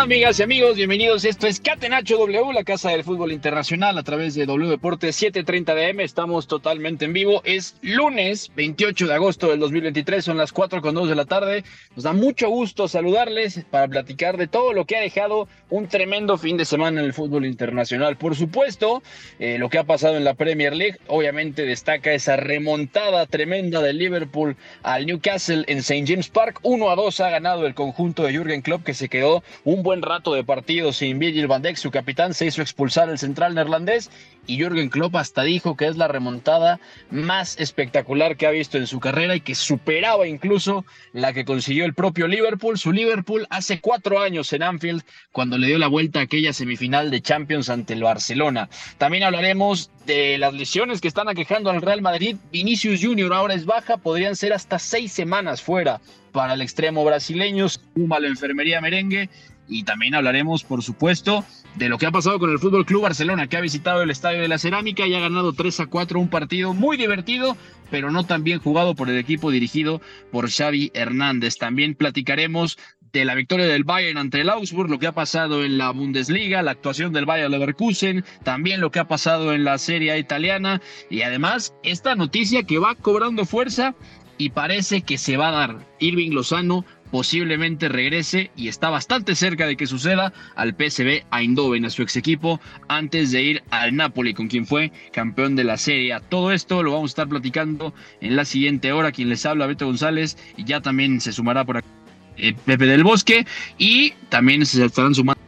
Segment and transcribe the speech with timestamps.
[0.00, 1.26] Amigas y amigos, bienvenidos.
[1.26, 5.74] Esto es Catenacho W, la casa del fútbol internacional, a través de W Deportes 7:30
[5.74, 6.02] DM.
[6.02, 7.42] Estamos totalmente en vivo.
[7.44, 11.64] Es lunes 28 de agosto del 2023, son las 4 con 2 de la tarde.
[11.94, 16.38] Nos da mucho gusto saludarles para platicar de todo lo que ha dejado un tremendo
[16.38, 18.16] fin de semana en el fútbol internacional.
[18.16, 19.02] Por supuesto,
[19.38, 23.98] eh, lo que ha pasado en la Premier League, obviamente destaca esa remontada tremenda del
[23.98, 26.06] Liverpool al Newcastle en St.
[26.06, 26.58] James Park.
[26.62, 29.89] 1 a 2 ha ganado el conjunto de Jürgen Klopp, que se quedó un buen
[30.00, 34.10] rato de partido sin Virgil van Dijk, su capitán, se hizo expulsar el central neerlandés
[34.46, 38.86] y Jürgen Klopp hasta dijo que es la remontada más espectacular que ha visto en
[38.86, 42.78] su carrera y que superaba incluso la que consiguió el propio Liverpool.
[42.78, 45.02] Su Liverpool hace cuatro años en Anfield
[45.32, 48.68] cuando le dio la vuelta a aquella semifinal de Champions ante el Barcelona.
[48.98, 52.36] También hablaremos de las lesiones que están aquejando al Real Madrid.
[52.50, 56.00] Vinicius Junior ahora es baja, podrían ser hasta seis semanas fuera
[56.32, 59.28] para el extremo brasileño, suma la enfermería merengue
[59.70, 61.44] y también hablaremos, por supuesto,
[61.76, 64.42] de lo que ha pasado con el Fútbol Club Barcelona, que ha visitado el Estadio
[64.42, 67.56] de la Cerámica y ha ganado 3 a 4 un partido muy divertido,
[67.90, 71.56] pero no tan bien jugado por el equipo dirigido por Xavi Hernández.
[71.56, 72.76] También platicaremos
[73.12, 76.62] de la victoria del Bayern ante el Augsburg, lo que ha pasado en la Bundesliga,
[76.62, 81.22] la actuación del Bayern Leverkusen, también lo que ha pasado en la Serie italiana y
[81.22, 83.94] además esta noticia que va cobrando fuerza
[84.38, 85.86] y parece que se va a dar.
[85.98, 91.90] Irving Lozano posiblemente regrese y está bastante cerca de que suceda al PSV Eindhoven, a
[91.90, 96.16] su ex equipo, antes de ir al Napoli, con quien fue campeón de la Serie.
[96.28, 99.12] Todo esto lo vamos a estar platicando en la siguiente hora.
[99.12, 101.88] Quien les habla, Beto González, y ya también se sumará por aquí
[102.36, 103.46] eh, Pepe del Bosque,
[103.78, 105.40] y también se estarán sumando.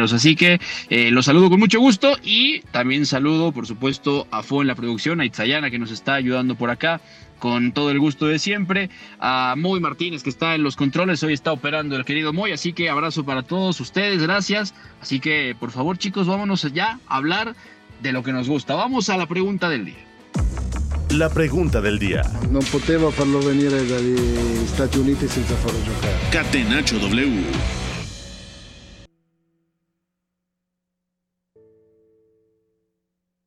[0.00, 4.62] Así que eh, los saludo con mucho gusto y también saludo, por supuesto, a Fo
[4.62, 7.00] en la producción, a Itzayana que nos está ayudando por acá,
[7.42, 8.88] con todo el gusto de siempre.
[9.18, 12.72] A Moy Martínez, que está en los controles, hoy está operando el querido Moy, así
[12.72, 14.74] que abrazo para todos ustedes, gracias.
[15.00, 17.56] Así que, por favor, chicos, vámonos ya a hablar
[18.00, 18.76] de lo que nos gusta.
[18.76, 20.06] Vamos a la pregunta del día.
[21.10, 22.22] La pregunta del día.
[22.48, 24.16] No poteva farlo venire dagli
[24.68, 26.14] Stati Uniti senza farlo giocare.
[26.30, 27.42] Catenacho W.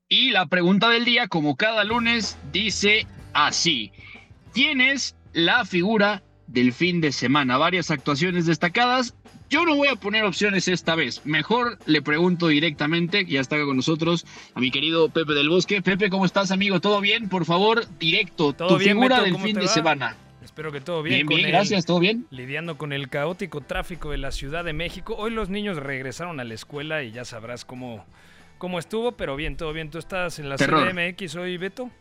[0.10, 3.92] Y la pregunta del día, como cada lunes, dice así.
[4.54, 7.58] ¿Quién es la figura del fin de semana?
[7.58, 9.14] Varias actuaciones destacadas.
[9.50, 11.22] Yo no voy a poner opciones esta vez.
[11.26, 14.26] Mejor le pregunto directamente, ya está con nosotros,
[14.56, 15.84] a mi querido Pepe del Bosque.
[15.84, 16.80] Pepe, ¿cómo estás, amigo?
[16.82, 17.30] ¿Todo bien?
[17.30, 18.54] Por favor, directo.
[18.54, 19.24] ¿Todo tu bien, figura Beto?
[19.26, 19.68] del ¿Cómo fin de va?
[19.68, 20.16] semana.
[20.44, 21.18] Espero que todo bien.
[21.18, 22.26] Bien, con bien, el- gracias, ¿todo bien?
[22.32, 25.16] Lidiando con el caótico tráfico de la Ciudad de México.
[25.18, 28.06] Hoy los niños regresaron a la escuela y ya sabrás cómo,
[28.58, 29.92] cómo estuvo, pero bien, todo bien.
[29.92, 30.56] ¿Tú estás en la.
[30.58, 31.92] CDMX hoy, Beto?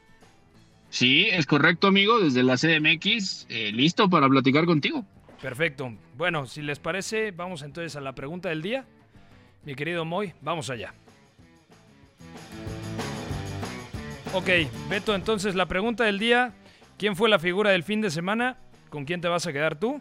[0.95, 2.21] Sí, es correcto, amigo.
[2.21, 5.05] Desde la CDMX, eh, listo para platicar contigo.
[5.43, 5.93] Perfecto.
[6.17, 8.85] Bueno, si les parece, vamos entonces a la pregunta del día.
[9.65, 10.95] Mi querido Moy, vamos allá.
[14.33, 14.49] Ok,
[14.89, 16.55] Beto, entonces la pregunta del día.
[16.97, 18.57] ¿Quién fue la figura del fin de semana?
[18.89, 20.01] ¿Con quién te vas a quedar tú?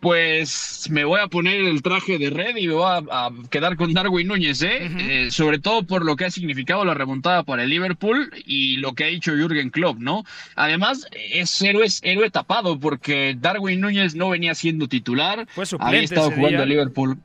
[0.00, 3.76] Pues me voy a poner el traje de red y me voy a, a quedar
[3.76, 4.90] con Darwin Núñez, ¿eh?
[4.98, 8.94] Eh, sobre todo por lo que ha significado la remontada para el Liverpool y lo
[8.94, 10.24] que ha dicho Jürgen Klopp, ¿no?
[10.54, 16.00] Además, es héroe, es héroe tapado porque Darwin Núñez no venía siendo titular, Fue había
[16.00, 17.18] estado jugando el Liverpool.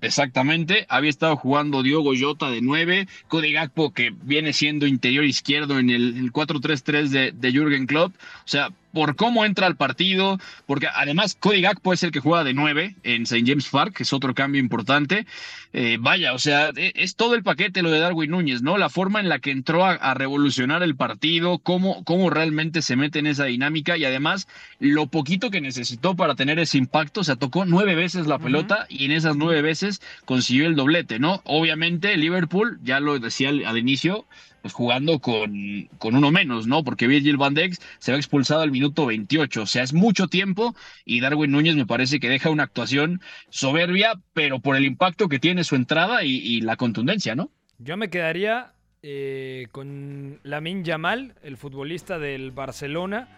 [0.00, 5.78] Exactamente, había estado jugando Diogo Jota de 9, Cody Gakpo que viene siendo interior izquierdo
[5.78, 10.38] en el, el 4-3-3 de, de Jürgen Klopp, o sea, por cómo entra al partido,
[10.66, 13.44] porque además Cody es el que juega de nueve en St.
[13.46, 15.26] James Park, que es otro cambio importante.
[15.72, 18.76] Eh, vaya, o sea, e, es todo el paquete lo de Darwin Núñez, ¿no?
[18.76, 23.18] La forma en la que entró a, revolucionar el partido, cómo, cómo realmente se mete
[23.20, 24.46] en esa dinámica y además
[24.78, 28.86] lo poquito que necesitó para tener ese impacto, o sea, tocó nueve veces la pelota
[28.90, 31.40] y en esas nueve veces consiguió el doblete, ¿no?
[31.44, 34.26] Obviamente Liverpool, ya lo decía al inicio,
[34.62, 36.84] pues jugando con, con uno menos, ¿no?
[36.84, 40.74] Porque Virgil van Dijk se va expulsado al minuto 28, o sea, es mucho tiempo
[41.04, 43.20] y Darwin Núñez me parece que deja una actuación
[43.50, 47.50] soberbia, pero por el impacto que tiene su entrada y, la contundencia, ¿no?
[47.78, 48.72] Yo me quedaría
[49.02, 53.28] eh, con Lamin Yamal, el futbolista del Barcelona,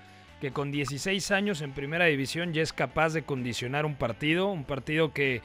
[0.41, 4.65] que con 16 años en primera división ya es capaz de condicionar un partido, un
[4.65, 5.41] partido que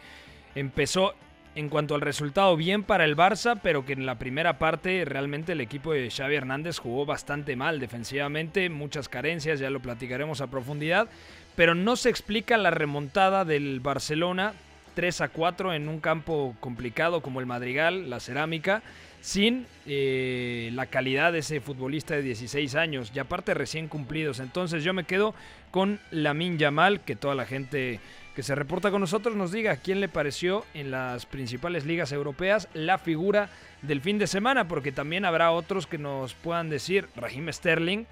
[0.55, 1.13] empezó
[1.59, 5.51] en cuanto al resultado bien para el Barça, pero que en la primera parte realmente
[5.51, 10.47] el equipo de Xavi Hernández jugó bastante mal defensivamente, muchas carencias, ya lo platicaremos a
[10.47, 11.09] profundidad,
[11.57, 14.53] pero no se explica la remontada del Barcelona
[14.94, 18.81] 3 a 4 en un campo complicado como el Madrigal, la Cerámica,
[19.21, 24.39] sin eh, la calidad de ese futbolista de 16 años y aparte recién cumplidos.
[24.39, 25.35] Entonces yo me quedo
[25.71, 28.00] con Lamin Yamal, que toda la gente
[28.35, 32.67] que se reporta con nosotros nos diga quién le pareció en las principales ligas europeas
[32.73, 33.49] la figura
[33.81, 38.05] del fin de semana, porque también habrá otros que nos puedan decir, Raheem Sterling,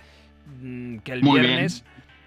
[0.62, 1.84] mm, que el viernes,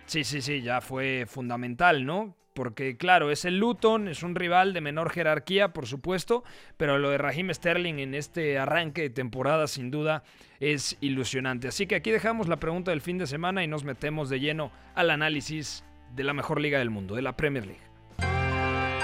[0.07, 2.35] sí, sí, sí, ya fue fundamental, ¿no?
[2.53, 6.43] Porque claro, es el Luton, es un rival de menor jerarquía, por supuesto,
[6.77, 10.25] pero lo de Raheem Sterling en este arranque de temporada sin duda
[10.59, 11.69] es ilusionante.
[11.69, 14.73] Así que aquí dejamos la pregunta del fin de semana y nos metemos de lleno
[14.95, 15.85] al análisis
[16.15, 17.81] de la mejor liga del mundo, de la Premier League.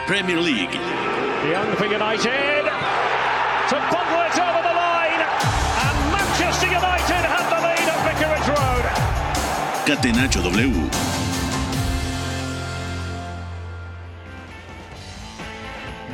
[0.06, 0.70] Premier League.
[1.50, 2.64] Young for United.
[3.68, 5.22] To bundle it over the line.
[5.82, 8.84] And Manchester United have the lead at Vicarage Road.
[9.86, 10.90] Catenacho W.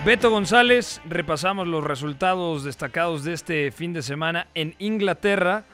[0.04, 5.64] Beto González, repasamos los resultados destacados de este fin de semana en Inglaterra.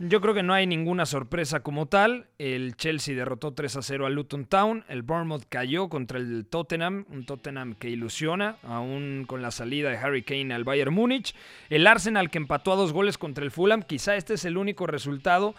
[0.00, 2.26] Yo creo que no hay ninguna sorpresa como tal.
[2.38, 4.84] El Chelsea derrotó 3 a 0 al Luton Town.
[4.88, 9.96] El Bournemouth cayó contra el Tottenham, un Tottenham que ilusiona, aún con la salida de
[9.96, 11.36] Harry Kane al Bayern Múnich.
[11.70, 13.82] El Arsenal que empató a dos goles contra el Fulham.
[13.84, 15.54] Quizá este es el único resultado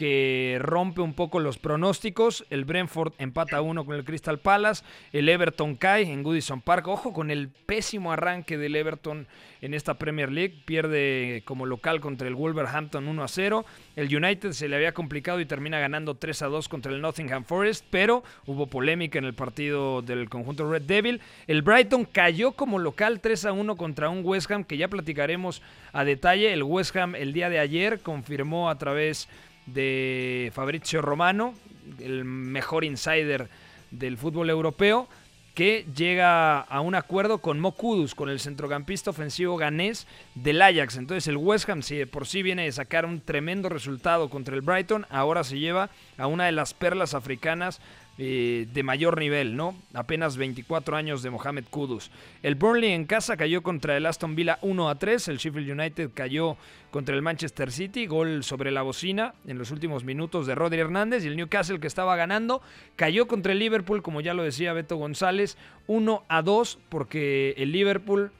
[0.00, 2.46] que rompe un poco los pronósticos.
[2.48, 4.82] El Brentford empata uno con el Crystal Palace.
[5.12, 6.88] El Everton cae en Goodison Park.
[6.88, 9.26] Ojo con el pésimo arranque del Everton
[9.60, 10.54] en esta Premier League.
[10.64, 13.66] Pierde como local contra el Wolverhampton 1 a 0.
[13.94, 17.44] El United se le había complicado y termina ganando 3 a 2 contra el Nottingham
[17.44, 21.20] Forest, pero hubo polémica en el partido del conjunto Red Devil.
[21.46, 25.60] El Brighton cayó como local 3 a 1 contra un West Ham que ya platicaremos
[25.92, 26.54] a detalle.
[26.54, 29.28] El West Ham el día de ayer confirmó a través
[29.66, 31.54] de Fabrizio Romano,
[31.98, 33.48] el mejor insider
[33.90, 35.08] del fútbol europeo,
[35.54, 40.96] que llega a un acuerdo con Mo con el centrocampista ofensivo ganés del Ajax.
[40.96, 44.62] Entonces el West Ham, si por sí viene de sacar un tremendo resultado contra el
[44.62, 47.80] Brighton, ahora se lleva a una de las perlas africanas
[48.22, 49.74] eh, de mayor nivel, ¿no?
[49.94, 52.10] Apenas 24 años de Mohamed Kudus.
[52.42, 55.28] El Burnley en casa cayó contra el Aston Villa 1 a 3.
[55.28, 56.58] El Sheffield United cayó
[56.90, 61.24] contra el Manchester City, gol sobre la bocina en los últimos minutos de Rodri Hernández.
[61.24, 62.60] Y el Newcastle que estaba ganando
[62.94, 65.56] cayó contra el Liverpool, como ya lo decía Beto González,
[65.86, 68.32] 1 a 2, porque el Liverpool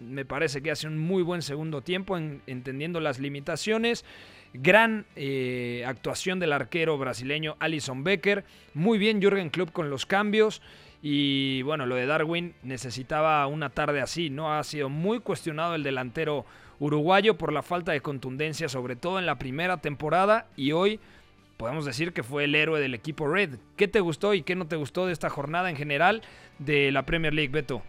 [0.00, 4.04] me parece que hace un muy buen segundo tiempo, entendiendo las limitaciones.
[4.54, 8.44] Gran eh, actuación del arquero brasileño Alison Becker.
[8.74, 10.62] Muy bien Jürgen Klopp con los cambios.
[11.02, 14.52] Y bueno, lo de Darwin necesitaba una tarde así, ¿no?
[14.52, 16.44] Ha sido muy cuestionado el delantero
[16.80, 20.48] uruguayo por la falta de contundencia, sobre todo en la primera temporada.
[20.56, 20.98] Y hoy
[21.56, 23.58] podemos decir que fue el héroe del equipo Red.
[23.76, 26.22] ¿Qué te gustó y qué no te gustó de esta jornada en general
[26.58, 27.82] de la Premier League, Beto?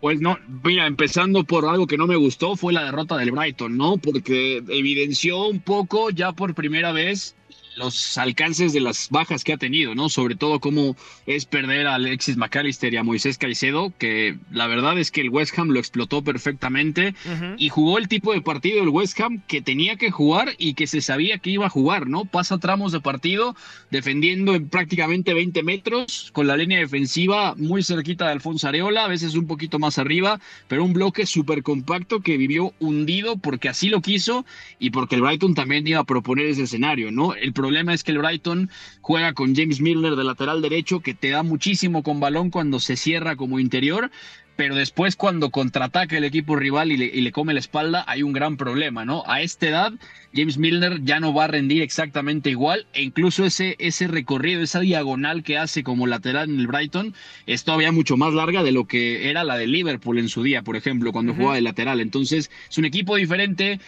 [0.00, 3.76] Pues no, mira, empezando por algo que no me gustó fue la derrota del Brighton,
[3.76, 3.96] ¿no?
[3.96, 7.34] Porque evidenció un poco ya por primera vez
[7.76, 10.08] los alcances de las bajas que ha tenido, ¿no?
[10.08, 14.98] Sobre todo cómo es perder a Alexis McAllister y a Moisés Caicedo, que la verdad
[14.98, 17.14] es que el West Ham lo explotó perfectamente
[17.58, 20.86] y jugó el tipo de partido del West Ham que tenía que jugar y que
[20.86, 22.24] se sabía que iba a jugar, ¿no?
[22.24, 23.56] Pasa tramos de partido
[23.90, 29.08] defendiendo en prácticamente 20 metros, con la línea defensiva muy cerquita de Alfonso Areola, a
[29.08, 33.88] veces un poquito más arriba, pero un bloque súper compacto que vivió hundido porque así
[33.88, 34.44] lo quiso
[34.78, 37.34] y porque el Brighton también iba a proponer ese escenario, ¿no?
[37.34, 38.68] El problema es que el Brighton
[39.00, 42.94] juega con James Milner de lateral derecho, que te da muchísimo con balón cuando se
[42.94, 44.10] cierra como interior,
[44.56, 48.22] pero después cuando contraataca el equipo rival y le, y le, come la espalda, hay
[48.22, 49.22] un gran problema, ¿no?
[49.26, 49.92] A esta edad,
[50.34, 54.80] James Milner ya no va a rendir exactamente igual, e incluso ese, ese recorrido, esa
[54.80, 57.14] diagonal que hace como lateral en el Brighton,
[57.46, 60.62] es todavía mucho más larga de lo que era la de Liverpool en su día,
[60.62, 61.38] por ejemplo, cuando uh -huh.
[61.38, 62.00] jugaba de lateral.
[62.00, 63.80] Entonces, es un equipo diferente,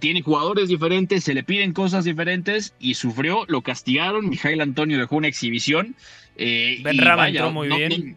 [0.00, 5.16] tiene jugadores diferentes, se le piden cosas diferentes, y sufrió, lo castigaron, Mijail Antonio dejó
[5.16, 5.94] una exhibición.
[6.36, 8.16] Eh, ben Rama entró muy no, bien.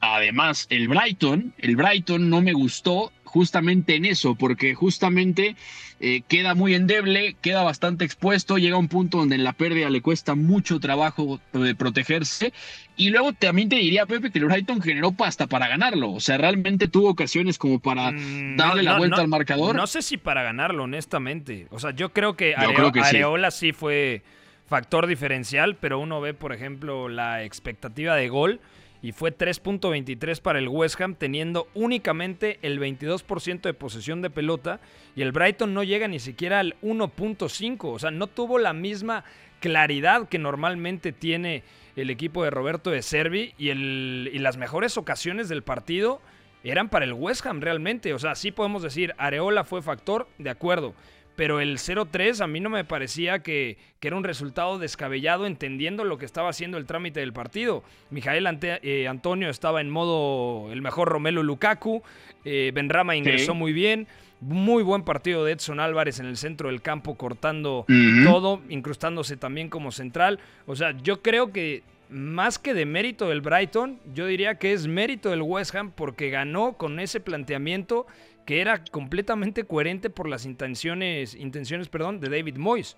[0.00, 5.54] Además, el Brighton, el Brighton no me gustó justamente en eso, porque justamente
[6.00, 9.88] eh, queda muy endeble, queda bastante expuesto, llega a un punto donde en la pérdida
[9.88, 12.52] le cuesta mucho trabajo de protegerse.
[12.96, 16.12] Y luego también te diría, Pepe, que el Brighton generó pasta para ganarlo.
[16.12, 19.76] O sea, realmente tuvo ocasiones como para mm, darle no, la vuelta no, al marcador.
[19.76, 21.68] No sé si para ganarlo, honestamente.
[21.70, 23.66] O sea, yo creo que, yo Areo creo que Areola sí.
[23.66, 24.22] sí fue
[24.66, 28.60] factor diferencial, pero uno ve, por ejemplo, la expectativa de gol
[29.02, 34.80] y fue 3.23 para el West Ham, teniendo únicamente el 22% de posesión de pelota,
[35.16, 39.24] y el Brighton no llega ni siquiera al 1.5, o sea, no tuvo la misma
[39.60, 41.62] claridad que normalmente tiene
[41.96, 46.20] el equipo de Roberto de Servi, y, el, y las mejores ocasiones del partido
[46.62, 50.50] eran para el West Ham realmente, o sea, sí podemos decir, Areola fue factor, de
[50.50, 50.94] acuerdo,
[51.40, 56.04] pero el 0-3 a mí no me parecía que, que, era un resultado descabellado entendiendo
[56.04, 57.82] lo que estaba haciendo el trámite del partido.
[58.10, 62.02] Mijael Ante, eh, Antonio estaba en modo el mejor Romelu Lukaku,
[62.44, 63.58] eh, Benrama ingresó sí.
[63.58, 64.06] muy bien,
[64.42, 68.24] muy buen partido de Edson Álvarez en el centro del campo cortando uh -huh.
[68.30, 70.40] todo, incrustándose también como central.
[70.66, 74.86] O sea, yo creo que más que de mérito del Brighton, yo diría que es
[74.86, 78.06] mérito del West Ham porque ganó con ese planteamiento
[78.50, 82.96] que era completamente coherente por las intenciones, intenciones perdón, de David Moyes.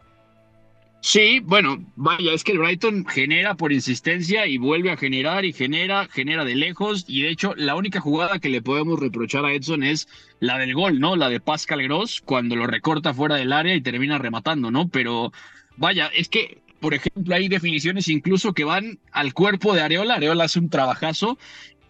[1.02, 5.52] Sí, bueno, vaya, es que el Brighton genera por insistencia y vuelve a generar y
[5.52, 7.04] genera, genera de lejos.
[7.06, 10.09] Y de hecho, la única jugada que le podemos reprochar a Edson es
[10.40, 11.16] la del gol, ¿no?
[11.16, 14.88] La de Pascal Gross, cuando lo recorta fuera del área y termina rematando, ¿no?
[14.88, 15.35] Pero
[15.76, 20.14] vaya, es que por ejemplo, hay definiciones incluso que van al cuerpo de Areola.
[20.14, 21.38] Areola hace un trabajazo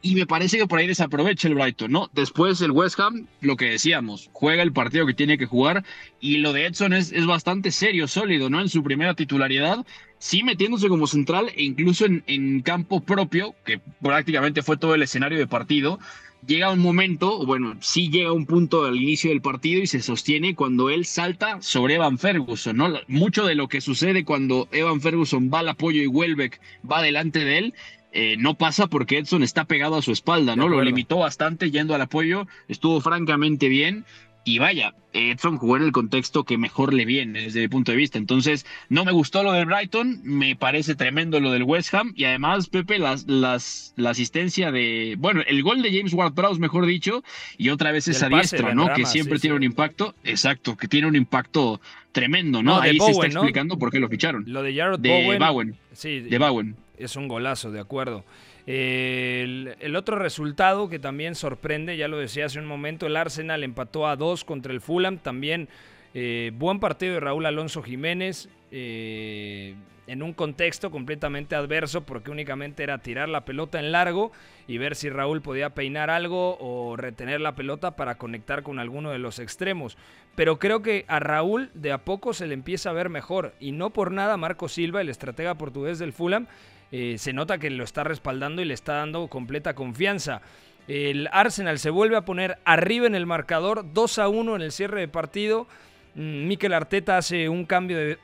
[0.02, 2.10] y me parece que por ahí desaprovecha el Brighton, ¿no?
[2.12, 5.84] Después el West Ham, lo que decíamos, juega el partido que tiene que jugar
[6.20, 8.60] y lo de Edson es, es bastante serio, sólido, ¿no?
[8.60, 9.86] En su primera titularidad,
[10.18, 15.02] sí metiéndose como central e incluso en, en campo propio, que prácticamente fue todo el
[15.02, 16.00] escenario de partido,
[16.46, 20.54] llega un momento, bueno, sí llega un punto al inicio del partido y se sostiene
[20.54, 22.92] cuando él salta sobre Evan Ferguson, ¿no?
[23.06, 27.44] Mucho de lo que sucede cuando Evan Ferguson va al apoyo y Welbeck va delante
[27.44, 27.74] de él,
[28.12, 30.68] eh, no pasa porque Edson está pegado a su espalda, ¿no?
[30.68, 34.04] Lo limitó bastante yendo al apoyo, estuvo francamente bien.
[34.44, 37.96] Y vaya, Edson jugó en el contexto que mejor le viene desde mi punto de
[37.96, 38.18] vista.
[38.18, 42.12] Entonces, no me gustó lo del Brighton, me parece tremendo lo del West Ham.
[42.16, 45.14] Y además, Pepe, las, las, la asistencia de.
[45.16, 47.22] Bueno, el gol de James Ward Prowse, mejor dicho,
[47.56, 48.88] y otra vez esa diestra, ¿no?
[48.88, 49.58] Rama, que siempre sí, tiene sí.
[49.58, 50.14] un impacto.
[50.24, 52.76] Exacto, que tiene un impacto tremendo, ¿no?
[52.76, 53.40] no Ahí Bowen, se está ¿no?
[53.40, 54.44] explicando por qué lo ficharon.
[54.48, 55.38] Lo de Jared de Bowen.
[55.38, 55.76] Bowen.
[55.92, 56.76] Sí, de Bowen.
[57.04, 58.24] Es un golazo, de acuerdo.
[58.66, 64.06] El, otro resultado que también sorprende, ya lo decía hace un momento, el Arsenal empató
[64.06, 65.18] a dos contra el Fulham.
[65.18, 65.68] También
[66.14, 68.48] eh, buen partido de Raúl Alonso Jiménez.
[68.74, 69.76] Eh,
[70.06, 74.32] en un contexto completamente adverso porque únicamente era tirar la pelota en largo
[74.66, 79.10] y ver si Raúl podía peinar algo o retener la pelota para conectar con alguno
[79.10, 79.96] de los extremos.
[80.34, 83.72] Pero creo que a Raúl de a poco se le empieza a ver mejor y
[83.72, 86.46] no por nada Marco Silva, el estratega portugués del Fulham,
[86.90, 90.42] eh, se nota que lo está respaldando y le está dando completa confianza.
[90.88, 94.72] El Arsenal se vuelve a poner arriba en el marcador, 2 a 1 en el
[94.72, 95.68] cierre de partido.
[96.16, 98.18] Mm, Mikel Arteta hace un cambio de,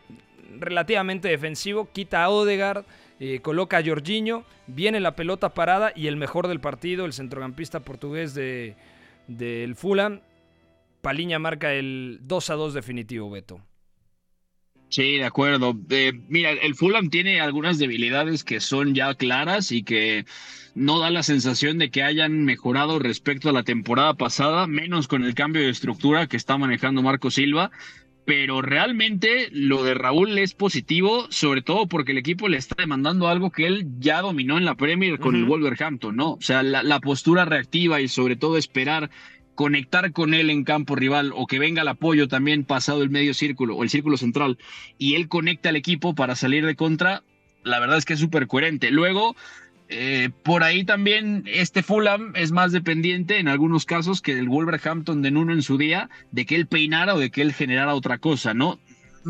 [0.59, 2.85] relativamente defensivo, quita a Odegaard,
[3.21, 7.81] eh, coloca a Jorginho, viene la pelota parada y el mejor del partido, el centrocampista
[7.81, 8.77] portugués de,
[9.27, 10.21] del Fulham,
[11.01, 13.61] Paliña marca el 2 a 2 definitivo, Beto.
[14.89, 15.77] Sí, de acuerdo.
[15.91, 20.25] Eh, mira, el Fulham tiene algunas debilidades que son ya claras y que
[20.75, 25.25] no da la sensación de que hayan mejorado respecto a la temporada pasada, menos con
[25.25, 27.71] el cambio de estructura que está manejando Marco Silva.
[28.29, 33.27] Pero realmente lo de Raúl es positivo, sobre todo porque el equipo le está demandando
[33.27, 35.41] algo que él ya dominó en la Premier con uh -huh.
[35.41, 36.33] el Wolverhampton, ¿no?
[36.33, 39.09] O sea, la, la postura reactiva y sobre todo esperar
[39.55, 43.33] conectar con él en campo rival o que venga el apoyo también pasado el medio
[43.33, 44.59] círculo o el círculo central
[44.99, 47.23] y él conecta al equipo para salir de contra,
[47.65, 48.91] la verdad es que es súper coherente.
[48.91, 49.37] Luego,
[49.89, 55.23] eh, por ahí también este Fulham es más dependiente en algunos casos que el Wolverhampton
[55.23, 58.19] de Nuno en su día, de que él peinara o de que él generara otra
[58.19, 58.79] cosa, ¿no?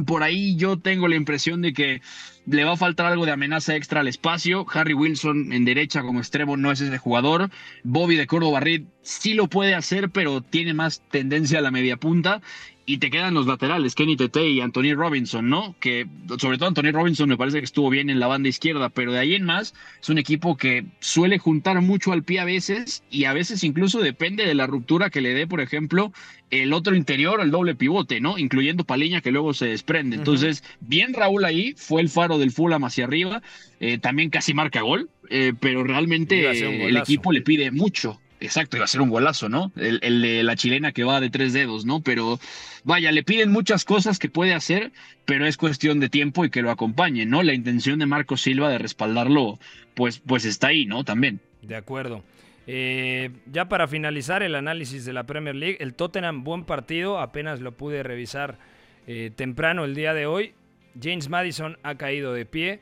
[0.07, 2.03] por ahí yo tengo la impresión de que
[2.47, 4.67] le va a faltar algo de amenaza extra al espacio.
[4.73, 7.51] Harry Wilson en derecha como extremo no es ese jugador.
[7.85, 11.97] Bobby de Córdoba Reed sí lo puede hacer, pero tiene más tendencia a la media
[11.97, 12.41] punta
[12.89, 15.77] y te quedan los laterales, Kenny Tete y Anthony Robinson, ¿no?
[15.79, 16.07] Que
[16.39, 19.19] sobre todo Anthony Robinson me parece que estuvo bien en la banda izquierda, pero de
[19.19, 23.25] ahí en más es un equipo que suele juntar mucho al pie a veces y
[23.25, 26.15] a veces incluso depende de la ruptura que le dé, por ejemplo,
[26.51, 28.39] el otro interior, el doble pivote, ¿no?
[28.39, 30.17] Incluyendo Paliña que luego se desprende.
[30.17, 33.43] Entonces, bien Raúl ahí, fue el faro del Fulham hacia arriba,
[33.81, 36.49] eh, también casi marca gol, eh, pero realmente
[36.87, 38.19] el equipo le pide mucho.
[38.41, 39.73] Exacto, iba a ser un golazo, ¿no?
[39.77, 42.01] El, de la chilena que va de tres dedos, ¿no?
[42.01, 42.39] Pero
[42.85, 44.93] vaya, le piden muchas cosas que puede hacer,
[45.25, 47.43] pero es cuestión de tiempo y que lo acompañe, ¿no?
[47.43, 49.59] La intención de Marco Silva de respaldarlo,
[49.95, 51.05] pues, pues está ahí, ¿no?
[51.05, 51.41] También.
[51.63, 52.23] De acuerdo.
[52.69, 57.61] Eh, ya para finalizar el análisis de la Premier League, el Tottenham, buen partido, apenas
[57.61, 58.59] lo pude revisar
[59.07, 60.53] eh, temprano el día de hoy.
[61.01, 62.81] James Madison ha caído de pie.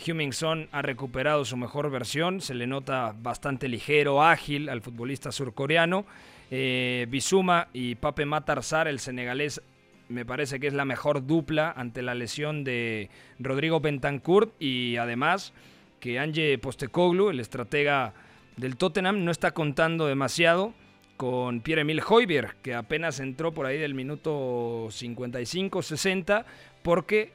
[0.00, 6.06] Hummingson ha recuperado su mejor versión, se le nota bastante ligero, ágil al futbolista surcoreano.
[6.50, 9.60] Eh, Bizuma y Pape Matarzar, el senegalés,
[10.08, 15.52] me parece que es la mejor dupla ante la lesión de Rodrigo Bentancur y además
[16.00, 18.14] que Ange Postecoglu, el estratega
[18.56, 20.74] del Tottenham, no está contando demasiado
[21.16, 26.44] con Pierre-Emile Hoiberg, que apenas entró por ahí del minuto 55-60,
[26.82, 27.32] porque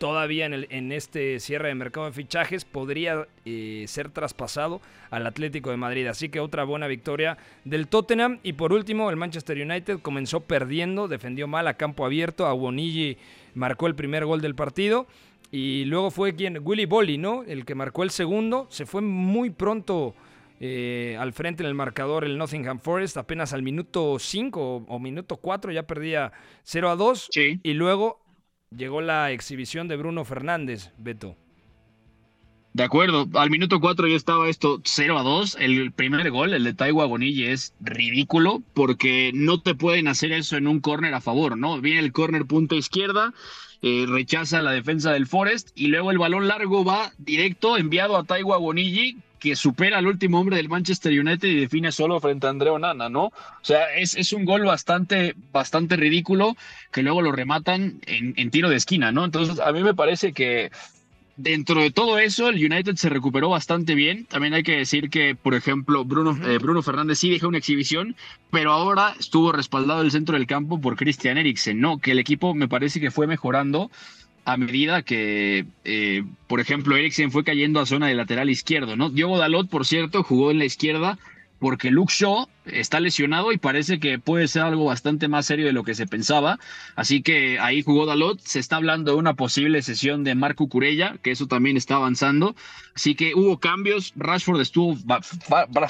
[0.00, 4.80] todavía en, el, en, este cierre de mercado de fichajes podría eh, ser traspasado
[5.10, 6.06] al Atlético de Madrid.
[6.06, 8.38] Así que otra buena victoria del Tottenham.
[8.42, 12.46] Y por último, el Manchester United comenzó perdiendo, defendió mal a campo abierto.
[12.46, 13.18] A Bonilli
[13.54, 15.06] marcó el primer gol del partido.
[15.52, 17.42] Y luego fue quien, Willy Bolly, ¿no?
[17.42, 18.68] El que marcó el segundo.
[18.70, 20.14] Se fue muy pronto
[20.60, 23.18] eh, al frente en el marcador el Nottingham Forest.
[23.18, 27.28] Apenas al minuto 5 o, o, minuto 4 ya perdía 0 a 2.
[27.30, 27.60] Sí.
[27.62, 28.19] Y luego
[28.76, 31.36] llegó la exhibición de Bruno Fernández, Beto.
[32.72, 35.56] De acuerdo, al minuto 4 ya estaba esto 0 a 2.
[35.58, 40.56] El primer gol, el de Taiwa Bonilla, es ridículo porque no te pueden hacer eso
[40.56, 41.80] en un córner a favor, ¿no?
[41.80, 43.34] Viene el córner punta izquierda,
[43.82, 48.22] eh, rechaza la defensa del Forest y luego el balón largo va directo enviado a
[48.22, 52.50] Taiwa Bonilla que supera al último hombre del Manchester United y define solo frente a
[52.50, 53.24] Andrea Onana, ¿no?
[53.24, 56.56] O sea, es, es un gol bastante, bastante ridículo
[56.92, 59.24] que luego lo rematan en, en tiro de esquina, ¿no?
[59.24, 60.70] Entonces, a mí me parece que
[61.42, 64.26] dentro de todo eso, el United se recuperó bastante bien.
[64.26, 68.14] También hay que decir que, por ejemplo, Bruno, eh, Bruno Fernández sí dejó una exhibición,
[68.50, 71.98] pero ahora estuvo respaldado el centro del campo por Christian Eriksen, ¿no?
[71.98, 73.90] Que el equipo me parece que fue mejorando
[74.52, 79.10] a medida que, eh, por ejemplo, Eriksen fue cayendo a zona de lateral izquierdo, ¿no?
[79.10, 81.18] Diogo Dalot, por cierto, jugó en la izquierda
[81.60, 85.72] porque Luke Shaw está lesionado y parece que puede ser algo bastante más serio de
[85.72, 86.58] lo que se pensaba.
[86.96, 88.40] Así que ahí jugó Dalot.
[88.40, 92.56] Se está hablando de una posible sesión de Marco Curella, que eso también está avanzando.
[92.94, 94.14] Así que hubo cambios.
[94.16, 94.96] Rashford estuvo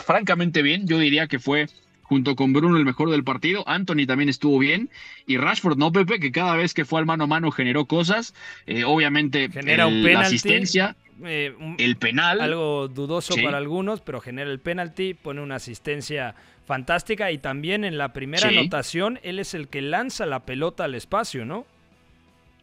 [0.05, 0.88] francamente bien.
[0.88, 1.68] Yo diría que fue
[2.11, 3.62] junto con Bruno el mejor del partido.
[3.68, 4.90] Anthony también estuvo bien.
[5.29, 8.35] Y Rashford, no, Pepe, que cada vez que fue al mano a mano generó cosas.
[8.66, 10.96] Eh, obviamente, Genera el, un penalti, la asistencia.
[11.25, 12.40] Eh, un, el penal.
[12.40, 13.42] Algo dudoso Sí.
[13.42, 16.35] para algunos, pero genera el penalti, pone una asistencia
[16.66, 18.57] fantástica y también en la primera Sí.
[18.59, 21.64] anotación él es el que lanza la pelota al espacio, ¿no?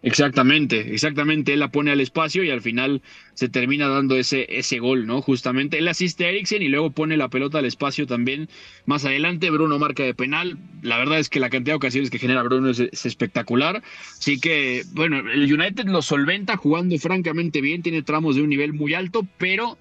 [0.03, 1.53] Exactamente, exactamente.
[1.53, 3.01] Él la pone al espacio y al final
[3.33, 5.21] se termina dando ese, ese gol, ¿no?
[5.21, 8.47] Justamente él asiste a Eriksen y luego pone la pelota al espacio también.
[8.85, 10.57] Más adelante, Bruno marca de penal.
[10.81, 13.81] La verdad es que la cantidad de ocasiones que genera Bruno es, es espectacular.
[14.17, 18.73] Así que, bueno, el United lo solventa jugando francamente bien, tiene tramos de un nivel
[18.73, 19.77] muy alto, pero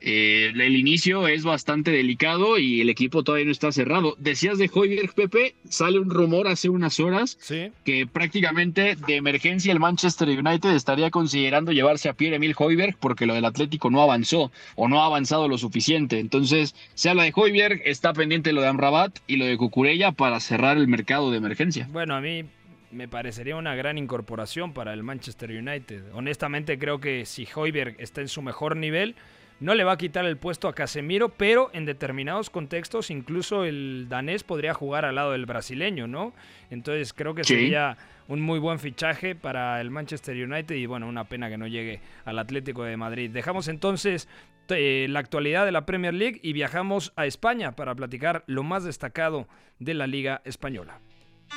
[0.00, 4.16] eh, el inicio es bastante delicado y el equipo todavía no está cerrado.
[4.18, 7.70] Decías de Hoiberg, Pepe, sale un rumor hace unas horas Sí.
[7.84, 13.34] que prácticamente de emergencia el Manchester United estaría considerando llevarse a Pierre-Emile Hoiberg porque lo
[13.34, 16.18] del Atlético no avanzó o no ha avanzado lo suficiente.
[16.18, 20.40] Entonces, se habla de Hoiberg, está pendiente lo de Amrabat y lo de Cucurella para
[20.40, 21.86] cerrar el mercado de emergencia.
[21.92, 22.44] Bueno, a mí
[22.90, 26.04] me parecería una gran incorporación para el Manchester United.
[26.14, 29.14] Honestamente creo que si Hoiberg está en su mejor nivel,
[29.60, 34.06] no le va a quitar el puesto a Casemiro, pero en determinados contextos incluso el
[34.08, 36.32] danés podría jugar al lado del brasileño, ¿no?
[36.70, 37.54] Entonces creo que Sí.
[37.54, 37.96] sería
[38.28, 42.00] un muy buen fichaje para el Manchester United y bueno, una pena que no llegue
[42.24, 43.30] al Atlético de Madrid.
[43.30, 44.28] Dejamos entonces
[44.72, 48.84] eh, la actualidad de la Premier League y viajamos a España para platicar lo más
[48.84, 49.48] destacado
[49.80, 51.00] de la Liga Española.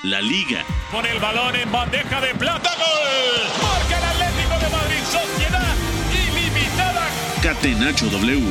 [0.04, 0.64] La Liga.
[0.92, 2.72] Con el balón en bandeja de plata.
[2.76, 3.48] ¡Gol!
[3.62, 5.43] Marca el Atlético de Madrid.
[7.44, 7.84] Sociedad ilimitada.
[7.84, 8.42] Catenacho W.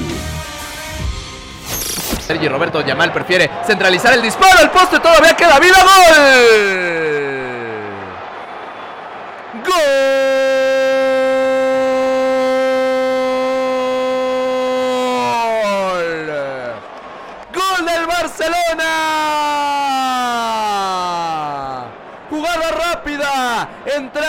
[2.26, 5.78] Sergi Roberto Yamal prefiere centralizar el disparo, el poste todavía queda vida,
[9.64, 9.72] gol.
[9.72, 10.21] jugada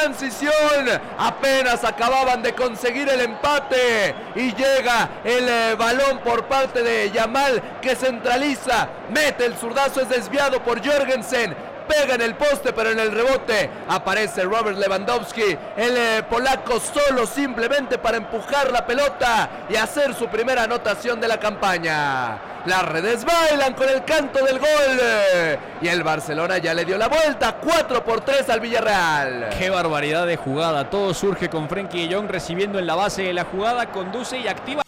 [0.04, 1.02] transición.
[1.18, 7.80] Apenas acababan de conseguir el empate y llega el eh, balón por parte de Yamal
[7.82, 11.56] que centraliza, mete el zurdazo, es desviado por Jorgensen
[11.88, 17.26] pega en el poste, pero en el rebote aparece Robert Lewandowski, el eh, polaco solo
[17.26, 22.40] simplemente para empujar la pelota y hacer su primera anotación de la campaña.
[22.66, 27.10] Las redes bailan con el canto del gol y el Barcelona ya le dio la
[27.10, 29.50] vuelta 4 por 3 al Villarreal.
[29.58, 33.34] Qué barbaridad de jugada, todo surge con Frenkie de Jong recibiendo en la base de
[33.34, 34.84] la jugada, conduce y activa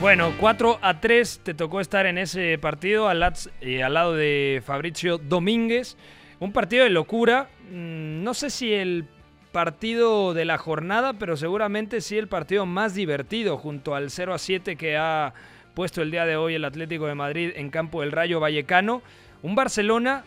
[0.00, 3.22] bueno, 4 a 3 te tocó estar en ese partido al,
[3.60, 5.96] eh, al lado de Fabricio Domínguez.
[6.38, 7.48] Un partido de locura.
[7.70, 9.06] Mm, no sé si el
[9.52, 14.38] partido de la jornada, pero seguramente sí el partido más divertido junto al 0 a
[14.38, 15.32] 7 que ha
[15.74, 19.02] puesto el día de hoy el Atlético de Madrid en campo del Rayo Vallecano.
[19.42, 20.24] Un Barcelona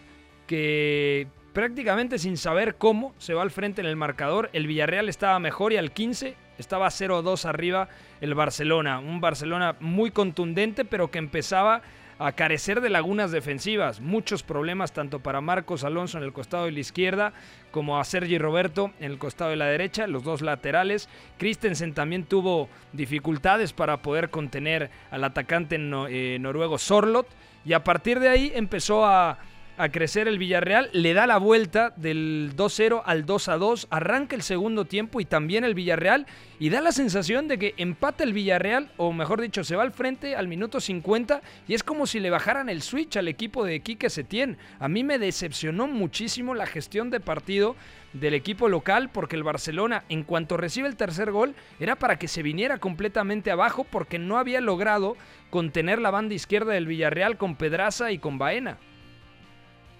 [0.47, 4.49] que prácticamente sin saber cómo se va al frente en el marcador.
[4.51, 7.89] El Villarreal estaba mejor y al 15 estaba 0-2 arriba
[8.21, 8.99] el Barcelona.
[8.99, 11.81] Un Barcelona muy contundente, pero que empezaba
[12.19, 14.01] a carecer de lagunas defensivas.
[14.01, 17.33] Muchos problemas tanto para Marcos Alonso en el costado de la izquierda
[17.71, 21.07] como a Sergi Roberto en el costado de la derecha, los dos laterales.
[21.37, 27.27] Christensen también tuvo dificultades para poder contener al atacante eh, noruego Sorlot.
[27.65, 29.37] Y a partir de ahí empezó a
[29.79, 34.83] a crecer el Villarreal, le da la vuelta del 2-0 al 2-2, arranca el segundo
[34.83, 36.27] tiempo y también el Villarreal
[36.59, 39.93] y da la sensación de que empata el Villarreal, o mejor dicho, se va al
[39.93, 43.79] frente al minuto 50 y es como si le bajaran el switch al equipo de
[43.79, 44.57] Quique Setién.
[44.79, 47.77] A mí me decepcionó muchísimo la gestión de partido
[48.11, 52.27] del equipo local porque el Barcelona en cuanto recibe el tercer gol era para que
[52.27, 55.15] se viniera completamente abajo porque no había logrado
[55.49, 58.77] contener la banda izquierda del Villarreal con Pedraza y con Baena.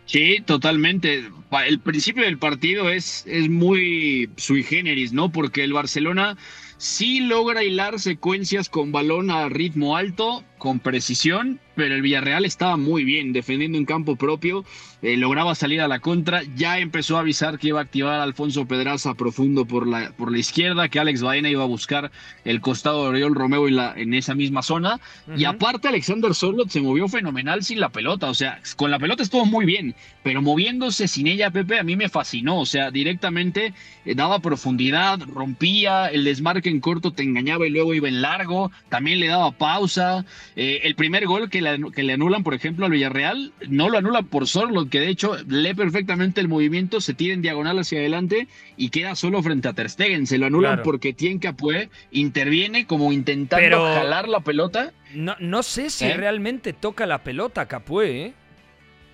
[0.10, 1.30] Sí, totalmente.
[1.68, 5.32] El principio del partido es, es muy sui generis, ¿no?
[5.32, 6.36] Porque el Barcelona
[6.78, 12.78] sí logra hilar secuencias con balón a ritmo alto, con precisión, pero el Villarreal estaba
[12.78, 14.66] muy bien defendiendo en campo propio,
[15.02, 18.24] eh, lograba salir a la contra, ya empezó a avisar que iba a activar a
[18.24, 22.12] Alfonso Pedraza profundo por la, por la izquierda, que Alex Baena iba a buscar
[22.44, 25.00] el costado de Oriol Romeo en, la, en esa misma zona,
[25.36, 29.24] y aparte Alexander Sorlot se movió fenomenal sin la pelota, o sea, con la pelota
[29.24, 33.74] estuvo muy bien, pero moviéndose sin ella, Pepe, a mí me fascinó, o sea, directamente
[34.06, 38.70] eh, daba profundidad, rompía, el desmarque en corto te engañaba y luego iba en largo,
[38.90, 40.26] también le daba pausa,
[40.62, 43.98] eh, el primer gol que le, que le, anulan, por ejemplo, al Villarreal, no lo
[43.98, 48.00] anulan por solo, que de hecho lee perfectamente el movimiento, se tira en diagonal hacia
[48.00, 50.28] adelante y queda solo frente a Ter Stegen.
[50.28, 54.92] Se lo anulan porque Tien Capué interviene como intentando jalar la pelota.
[55.14, 56.18] No, no sé si ¿Eh?
[56.18, 58.34] realmente toca la pelota Capué, ¿eh?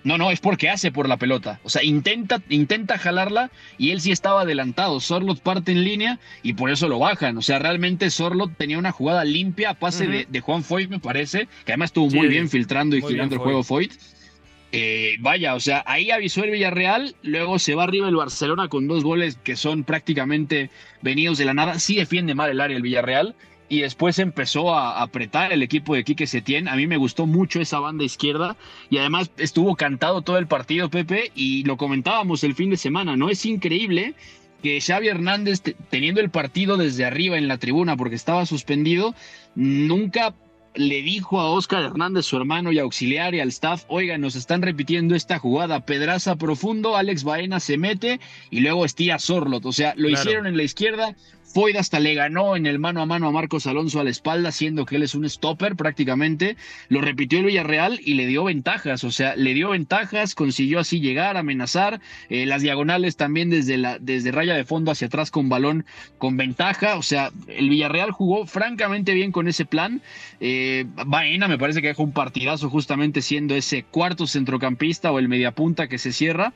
[0.06, 1.58] No, no, es porque hace por la pelota.
[1.64, 5.00] O sea, intenta, intenta jalarla y él sí estaba adelantado.
[5.00, 7.36] Sorlot parte en línea y por eso lo bajan.
[7.38, 11.48] O sea, realmente Sorlot tenía una jugada limpia a pase de, Juan Foyt, me parece,
[11.64, 13.94] que además estuvo muy bien filtrando y girando el juego Foyt.
[14.70, 18.86] Eh, vaya, o sea, ahí avisó el Villarreal, luego se va arriba el Barcelona con
[18.86, 20.70] dos goles que son prácticamente
[21.02, 21.80] venidos de la nada.
[21.80, 23.34] Sí defiende mal el área el Villarreal
[23.68, 26.68] y después empezó a apretar el equipo de Quique Setién.
[26.68, 28.56] A mí me gustó mucho esa banda izquierda
[28.90, 33.16] y además estuvo cantado todo el partido, Pepe, y lo comentábamos el fin de semana,
[33.16, 33.28] ¿no?
[33.28, 34.14] Es increíble
[34.62, 39.14] que Xavi Hernández, teniendo el partido desde arriba en la tribuna porque estaba suspendido,
[39.54, 40.34] nunca
[40.76, 44.62] le dijo a Oscar Hernández, su hermano y auxiliar y al staff, oigan, nos están
[44.62, 49.94] repitiendo esta jugada, Pedraza profundo, Alex Baena se mete y luego estía Sorlot, o sea,
[49.96, 51.16] lo hicieron en la izquierda,
[51.52, 54.52] Foyd hasta le ganó en el mano a mano a Marcos Alonso a la espalda,
[54.52, 56.56] siendo que él es un stopper prácticamente.
[56.88, 61.00] Lo repitió el Villarreal y le dio ventajas, o sea, le dio ventajas, consiguió así
[61.00, 62.00] llegar, amenazar.
[62.28, 65.86] Eh, las diagonales también desde, la, desde raya de fondo hacia atrás con balón
[66.18, 66.96] con ventaja.
[66.96, 70.02] O sea, el Villarreal jugó francamente bien con ese plan.
[70.40, 75.28] Eh, Baena me parece que dejó un partidazo justamente siendo ese cuarto centrocampista o el
[75.28, 76.52] mediapunta que se cierra.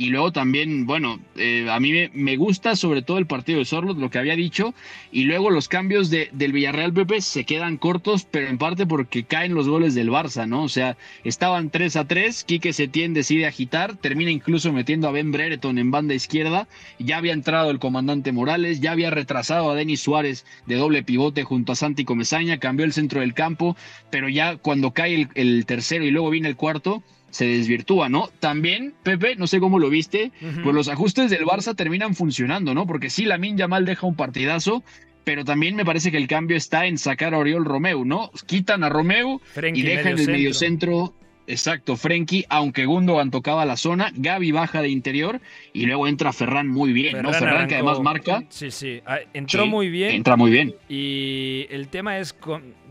[0.00, 3.98] Y luego también, bueno, eh, a mí me, gusta sobre todo el partido de Sorlot,
[3.98, 4.72] lo que había dicho.
[5.10, 9.24] Y luego los cambios de, del Villarreal Pepe se quedan cortos, pero en parte porque
[9.24, 10.62] caen los goles del Barça, ¿no?
[10.62, 15.32] O sea, estaban 3 a 3, Quique Setién decide agitar, termina incluso metiendo a Ben
[15.32, 16.68] Brereton en banda izquierda.
[17.00, 21.42] Ya había entrado el comandante Morales, ya había retrasado a Denis Suárez de doble pivote
[21.42, 23.76] junto a Santi Comesaña, cambió el centro del campo,
[24.10, 28.28] pero ya cuando cae el, el tercero y luego viene el cuarto se desvirtúa, ¿no?
[28.40, 32.86] También, Pepe, no sé cómo lo viste, pues los ajustes del Barça terminan funcionando, ¿no?
[32.86, 34.82] Porque sí, Lamin Yamal deja un partidazo,
[35.24, 38.30] pero también me parece que el cambio está en sacar a Oriol Romeu, ¿no?
[38.46, 39.40] Quitan a Romeu
[39.74, 41.14] y dejan el mediocentro
[41.48, 45.40] Exacto, Frenkie, aunque Gundogan tocaba la zona, Gaby baja de interior
[45.72, 47.32] y luego entra Ferran muy bien, ¿no?
[47.32, 48.44] Ferran que además marca.
[48.50, 50.10] Sí, sí, ah, entró muy bien.
[50.10, 50.74] Entra muy bien.
[50.90, 52.36] Y el tema es,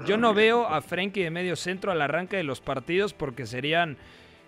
[0.08, 3.98] yo no veo a Frenkie de medio centro al arranque de los partidos porque serían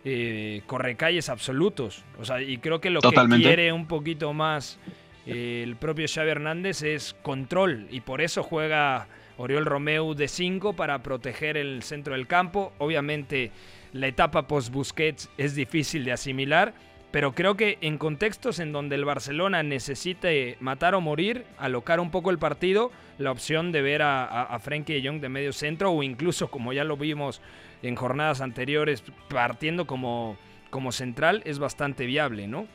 [0.06, 2.04] eh, correcalles absolutos.
[2.20, 4.80] O sea, y creo que lo que quiere un poquito más
[5.26, 9.08] eh, el propio Xavi Hernández es control y por eso juega
[9.38, 12.74] Oriol Romeu de 5 para proteger el centro del campo.
[12.78, 13.52] Obviamente
[13.94, 16.74] la etapa post-Busquets es difícil de asimilar,
[17.12, 22.12] pero creo que en contextos en donde el Barcelona necesite matar o morir, alocar un
[22.12, 25.92] poco el partido, la opción de ver a, a, Frenkie de Jong de medio centro
[25.92, 27.42] o incluso como ya lo vimos
[27.82, 30.38] en jornadas anteriores, partiendo como,
[30.70, 32.68] como central es bastante viable, ¿no?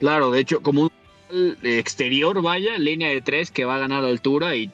[0.00, 0.90] Claro, de hecho, como
[1.30, 4.70] un exterior, vaya, línea de tres que va a ganar altura y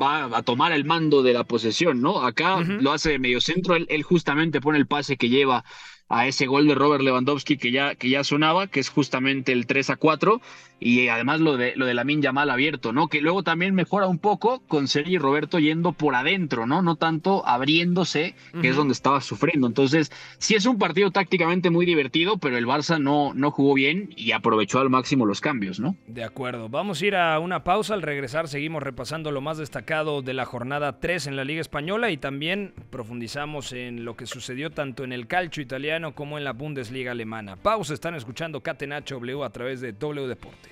[0.00, 2.24] va a tomar el mando de la posesión, ¿no?
[2.24, 5.64] Acá lo hace de medio centro, él, él, justamente pone el pase que lleva
[6.08, 9.66] a ese gol de Robert Lewandowski que ya, que ya sonaba, que es justamente el
[9.66, 10.40] 3 a 4,
[10.84, 13.08] y además lo de, lo de la Minja mal abierto, ¿no?
[13.08, 16.82] Que luego también mejora un poco con Sergi Roberto yendo por adentro, ¿no?
[16.82, 19.66] No tanto abriéndose, que es donde estaba sufriendo.
[19.66, 24.10] Entonces, sí es un partido tácticamente muy divertido, pero el Barça no, no jugó bien
[24.16, 25.96] y aprovechó al máximo los cambios, ¿no?
[26.06, 26.68] De acuerdo.
[26.68, 27.94] Vamos a ir a una pausa.
[27.94, 32.10] Al regresar seguimos repasando lo más destacado de la jornada 3 en la Liga Española
[32.10, 36.52] y también profundizamos en lo que sucedió tanto en el calcio italiano como en la
[36.52, 37.56] Bundesliga alemana.
[37.56, 40.71] Pausa, están escuchando Catenacho W a través de W Deportes.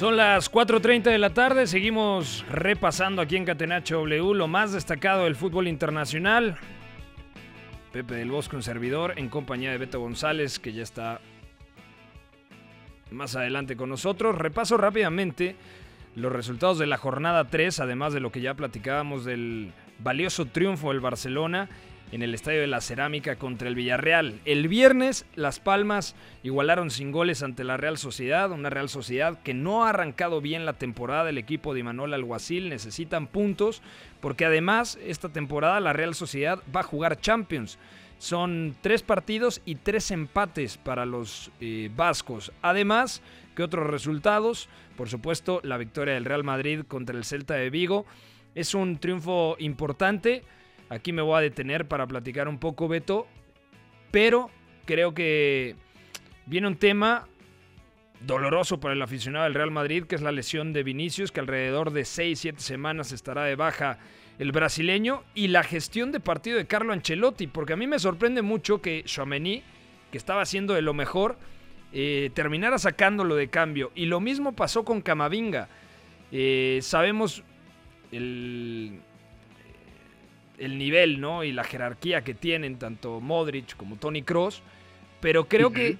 [0.00, 5.24] Son las 4.30 de la tarde, seguimos repasando aquí en Catenacho W lo más destacado
[5.24, 6.56] del fútbol internacional.
[7.92, 11.20] Pepe del Bosque, un servidor, en compañía de Beto González, que ya está
[13.10, 14.36] más adelante con nosotros.
[14.36, 15.54] Repaso rápidamente
[16.14, 20.88] los resultados de la jornada 3, además de lo que ya platicábamos del valioso triunfo
[20.88, 21.68] del Barcelona
[22.12, 24.40] en el Estadio de la Cerámica contra el Villarreal.
[24.44, 29.54] El viernes Las Palmas igualaron sin goles ante la Real Sociedad, una Real Sociedad que
[29.54, 31.30] no ha arrancado bien la temporada.
[31.30, 33.82] El equipo de Manuel Alguacil necesitan puntos
[34.20, 37.78] porque además esta temporada la Real Sociedad va a jugar Champions.
[38.18, 42.52] Son tres partidos y tres empates para los eh, vascos.
[42.60, 43.22] Además,
[43.56, 44.68] que otros resultados?
[44.96, 48.04] Por supuesto, la victoria del Real Madrid contra el Celta de Vigo.
[48.54, 50.42] Es un triunfo importante
[50.90, 53.26] Aquí me voy a detener para platicar un poco, Beto.
[54.10, 54.50] Pero
[54.84, 55.76] creo que
[56.46, 57.28] viene un tema
[58.20, 61.92] doloroso para el aficionado del Real Madrid, que es la lesión de Vinicius, que alrededor
[61.92, 63.98] de 6-7 semanas estará de baja
[64.38, 68.42] el brasileño, y la gestión de partido de Carlo Ancelotti, porque a mí me sorprende
[68.42, 69.62] mucho que Chouameni,
[70.10, 71.36] que estaba haciendo de lo mejor,
[71.92, 73.92] eh, terminara sacándolo de cambio.
[73.94, 75.68] Y lo mismo pasó con Camavinga.
[76.32, 77.44] Eh, sabemos
[78.12, 79.00] el,
[80.60, 81.42] el nivel ¿no?
[81.42, 84.62] y la jerarquía que tienen tanto Modric como Tony Cross,
[85.20, 85.98] pero creo que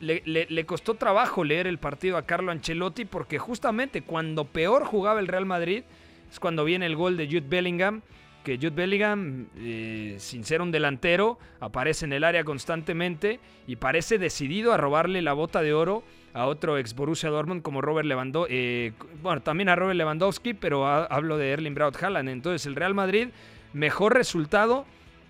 [0.00, 5.28] le, costó trabajo leer el partido a Carlo Ancelotti porque justamente cuando peor jugaba el
[5.28, 5.82] Real Madrid
[6.30, 8.02] es cuando viene el gol de Jude Bellingham,
[8.44, 14.18] que Jude Bellingham, eh, sin ser un delantero, aparece en el área constantemente y parece
[14.18, 16.02] decidido a robarle la bota de oro
[16.34, 20.86] a otro ex Borussia Dortmund como Robert Lewandowski, eh, bueno, también a Robert Lewandowski, pero
[20.86, 22.30] hablo de Erling Braut Haaland.
[22.30, 23.28] Entonces el Real Madrid
[23.72, 24.86] mejor resultado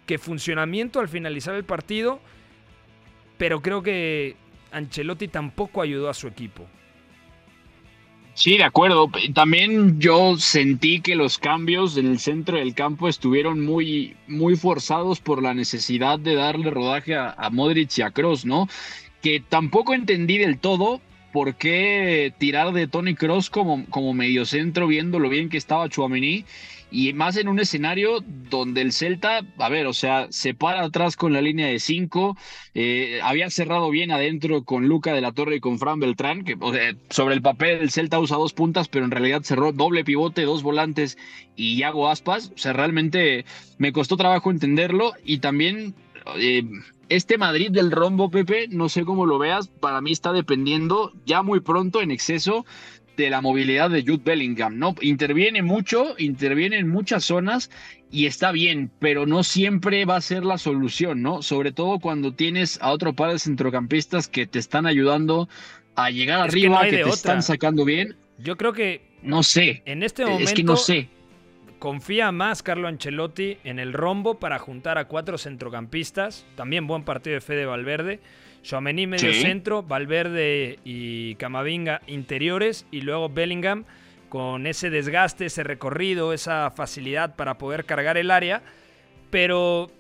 [0.07, 2.21] que funcionamiento al finalizar el partido,
[3.39, 4.37] pero creo que
[4.73, 6.67] Ancelotti tampoco ayudó a su equipo.
[8.35, 9.11] Sí, de acuerdo.
[9.35, 15.21] También yo sentí que los cambios en el centro del campo estuvieron muy, muy forzados
[15.21, 18.69] por la necesidad de darle rodaje a, Modric y a Kroos, ¿no?
[19.21, 25.19] Que tampoco entendí del todo por qué tirar de Tony Cross como, como mediocentro, viendo
[25.19, 26.45] lo bien que estaba Chuamení
[26.93, 31.17] y más en un escenario donde el Celta, a ver, o sea, se para atrás
[31.17, 32.37] con la línea de cinco,
[32.75, 36.57] eh, había cerrado bien adentro con Luca de la Torre y con Fran Beltrán, que
[37.09, 40.63] sobre el papel el Celta usa dos puntas, pero en realidad cerró doble pivote, dos
[40.63, 41.17] volantes
[41.57, 43.47] y Yago Aspas, o sea, realmente
[43.79, 45.95] me costó trabajo entenderlo y también...
[46.37, 46.63] Eh,
[47.09, 51.43] este Madrid del rombo, Pepe, no sé cómo lo veas, para mí está dependiendo ya
[51.43, 52.65] muy pronto en exceso
[53.17, 54.95] de la movilidad de Jude Bellingham, ¿no?
[55.01, 57.71] Interviene mucho, interviene en muchas zonas
[58.11, 61.43] y está bien, pero no siempre va a ser la solución, ¿no?
[61.43, 65.49] Sobre todo cuando tienes a otro par de centrocampistas que te están ayudando
[65.95, 68.17] a llegar arriba, que, te están sacando bien.
[68.39, 69.03] Yo creo que.
[69.23, 69.83] No sé.
[69.85, 70.45] En este momento.
[70.45, 71.09] Es que no sé.
[71.79, 76.47] Confía más Carlo Ancelotti en el rombo para juntar a cuatro centrocampistas.
[76.55, 78.21] También buen partido de Fede Valverde.
[78.63, 83.85] Chouameni medio centro, Valverde y Camavinga interiores y luego Bellingham
[84.29, 88.63] con ese desgaste, ese recorrido, esa facilidad para poder cargar el área.
[89.31, 89.91] Pero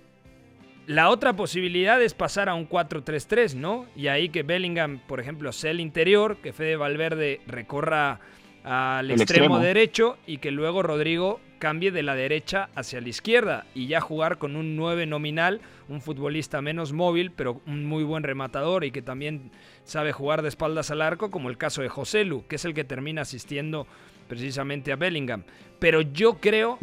[0.87, 3.87] la otra posibilidad es pasar a un 4-3-3, ¿no?
[3.94, 8.20] Y ahí que Bellingham, por ejemplo, sea el interior, que Fede Valverde recorra
[8.64, 13.87] al extremo, derecho y que luego Rodrigo cambie de la derecha hacia la izquierda y
[13.87, 18.83] ya jugar con un 9 nominal, un futbolista menos móvil, pero un muy buen rematador
[18.83, 19.53] y que también
[19.85, 22.75] sabe jugar de espaldas al arco, como el caso de José Lu, que es el
[22.75, 23.87] que termina asistiendo
[24.27, 25.44] precisamente a Bellingham.
[25.79, 26.81] Pero yo creo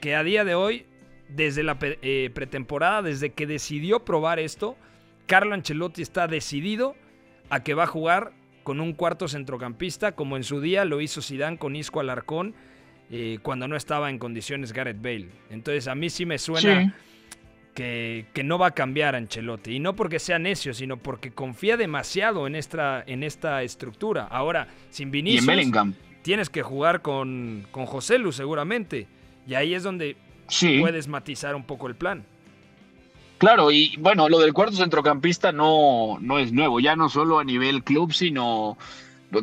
[0.00, 0.84] que a día de hoy,
[1.28, 4.76] desde la eh, pretemporada, desde que decidió probar esto,
[5.26, 6.96] Carlo Ancelotti está decidido
[7.50, 8.32] a que va a jugar
[8.64, 12.56] con un cuarto centrocampista, como en su día lo hizo Zidane con Isco Alarcón
[13.10, 15.28] eh, cuando no estaba en condiciones Gareth Bale.
[15.50, 16.94] Entonces a mí sí me suena
[17.74, 19.76] que, que, no va a cambiar Ancelotti.
[19.76, 24.26] Y no porque sea necio, sino porque confía demasiado en esta, en esta estructura.
[24.30, 25.46] Ahora, sin Vinicius,
[26.22, 29.06] tienes que jugar con, con José Lu seguramente.
[29.46, 30.16] Y ahí es donde
[30.80, 32.24] puedes matizar un poco el plan.
[33.38, 37.44] Claro, y bueno, lo del cuarto centrocampista no, no es nuevo, ya no solo a
[37.44, 38.76] nivel club, sino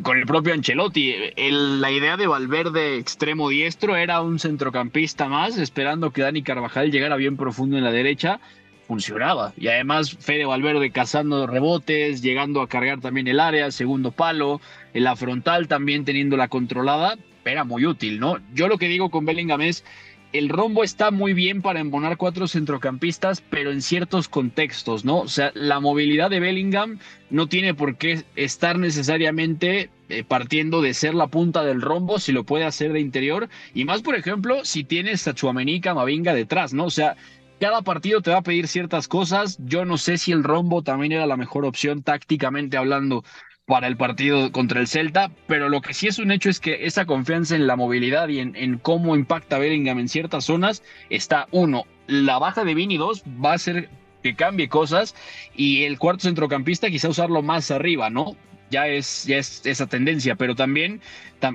[0.02, 1.14] con el propio Ancelotti.
[1.36, 7.16] la idea de Valverde extremo diestro era un centrocampista más, esperando que Dani Carvajal llegara
[7.16, 8.40] bien profundo en la derecha.
[8.88, 9.52] Funcionaba.
[9.56, 14.60] Y además Fede Valverde cazando rebotes, llegando a cargar también el área, segundo palo,
[14.94, 18.38] en la frontal también teniéndola controlada, era muy útil, ¿no?
[18.54, 19.84] Yo lo que digo con Bellingham es
[20.32, 25.20] el rombo está muy bien para embonar cuatro centrocampistas, pero en ciertos contextos, ¿no?
[25.20, 26.98] O sea, la movilidad de Bellingham
[27.30, 32.32] no tiene por qué estar necesariamente eh, partiendo de ser la punta del rombo, si
[32.32, 36.72] lo puede hacer de interior, y más, por ejemplo, si tienes a Chuamenika Mavinga detrás,
[36.74, 36.84] ¿no?
[36.84, 37.16] O sea,
[37.58, 39.56] cada partido te va a pedir ciertas cosas.
[39.60, 43.24] Yo no sé si el rombo también era la mejor opción tácticamente hablando
[43.66, 46.86] para el partido contra el Celta, pero lo que sí es un hecho es que
[46.86, 51.84] esa confianza en la movilidad y en, cómo impacta Bellingham en ciertas zonas está uno.
[52.06, 53.90] La baja de Vini dos va a ser
[54.22, 55.16] que cambie cosas
[55.54, 58.36] y el cuarto centrocampista quizá usarlo más arriba, ¿no?
[58.70, 61.00] Ya es, ya es esa tendencia, pero también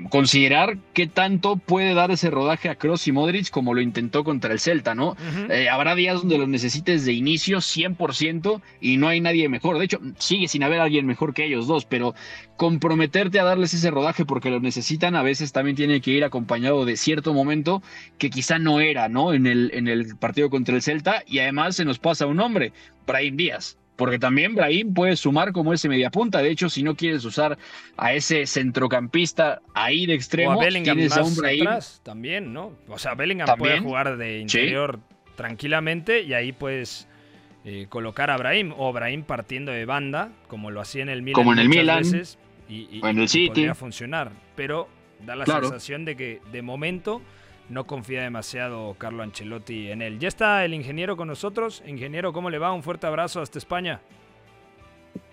[0.09, 4.53] considerar qué tanto puede dar ese rodaje a Cross y Modric como lo intentó contra
[4.53, 5.15] el Celta, ¿no?
[5.49, 9.79] Eh, habrá días donde lo necesites de inicio 100% y no hay nadie mejor.
[9.79, 12.13] De hecho, sigue sin haber alguien mejor que ellos dos, pero
[12.57, 16.85] comprometerte a darles ese rodaje porque lo necesitan a veces también tiene que ir acompañado
[16.85, 17.81] de cierto momento
[18.17, 19.33] que quizá no era, ¿no?
[19.33, 22.71] En el, en el partido contra el Celta y además se nos pasa un hombre,
[23.07, 26.41] Brahim Díaz porque también Brahim puede sumar como ese mediapunta.
[26.41, 27.59] De hecho, si no quieres usar
[27.97, 31.67] a ese centrocampista ahí de extremo, o a tienes a un Brahim.
[32.01, 32.71] también, ¿no?
[32.87, 34.99] O sea, Bellingham puede jugar de interior
[35.35, 37.07] tranquilamente y ahí puedes
[37.63, 41.35] eh, colocar a Brahim o Brahim partiendo de banda, como lo hacía en el Milan.
[41.35, 41.99] Como en el Milan.
[41.99, 43.49] Veces, y, en el City.
[43.49, 44.89] Podría funcionar, pero
[45.27, 47.21] da la sensación de que de momento
[47.69, 50.19] no confía demasiado Carlo Ancelotti en él.
[50.19, 51.83] Ya está el ingeniero con nosotros.
[51.85, 52.73] Ingeniero, ¿cómo le va?
[52.73, 54.01] Un fuerte abrazo hasta España.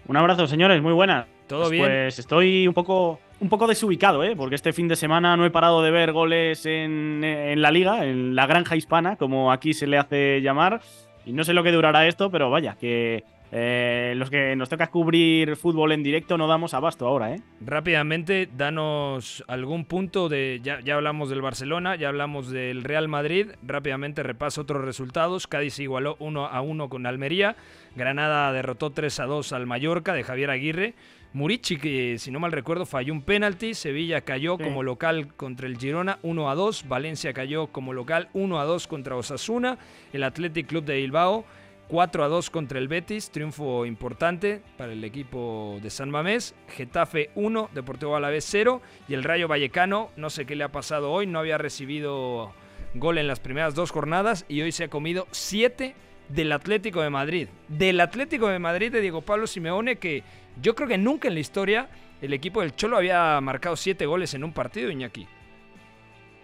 [0.07, 1.27] Un abrazo, señores, muy buena.
[1.47, 1.85] ¿Todo pues bien?
[1.85, 4.37] Pues estoy un poco, un poco desubicado, ¿eh?
[4.37, 8.05] porque este fin de semana no he parado de ver goles en, en la liga,
[8.05, 10.81] en la granja hispana, como aquí se le hace llamar.
[11.27, 14.89] Y no sé lo que durará esto, pero vaya, que eh, los que nos toca
[14.89, 17.41] cubrir fútbol en directo no damos abasto ahora, ¿eh?
[17.61, 20.61] Rápidamente, danos algún punto de.
[20.63, 23.49] Ya, ya hablamos del Barcelona, ya hablamos del Real Madrid.
[23.63, 25.47] Rápidamente repaso otros resultados.
[25.47, 27.57] Cádiz igualó 1 a 1 con Almería.
[27.97, 30.95] Granada derrotó 3 a 2 al Mallorca de Javier Aguirre.
[31.33, 33.75] Murici, que si no mal recuerdo, falló un penalti.
[33.75, 36.89] Sevilla cayó como local contra el Girona 1 a 2.
[36.89, 39.79] Valencia cayó como local 1 a 2 contra Osasuna.
[40.13, 41.45] El Athletic Club de Bilbao
[41.89, 46.55] 4 a 2 contra el Betis, triunfo importante para el equipo de San Mamés.
[46.69, 51.11] Getafe 1, Deportivo Alavés 0 y el Rayo Vallecano, no sé qué le ha pasado
[51.11, 52.53] hoy, no había recibido
[52.95, 55.95] gol en las primeras dos jornadas y hoy se ha comido 7
[56.29, 57.49] del Atlético de Madrid.
[57.69, 60.23] Del Atlético de Madrid de Diego Pablo Simeone que
[60.61, 61.89] yo creo que nunca en la historia
[62.21, 65.27] el equipo del Cholo había marcado 7 goles en un partido, Iñaki.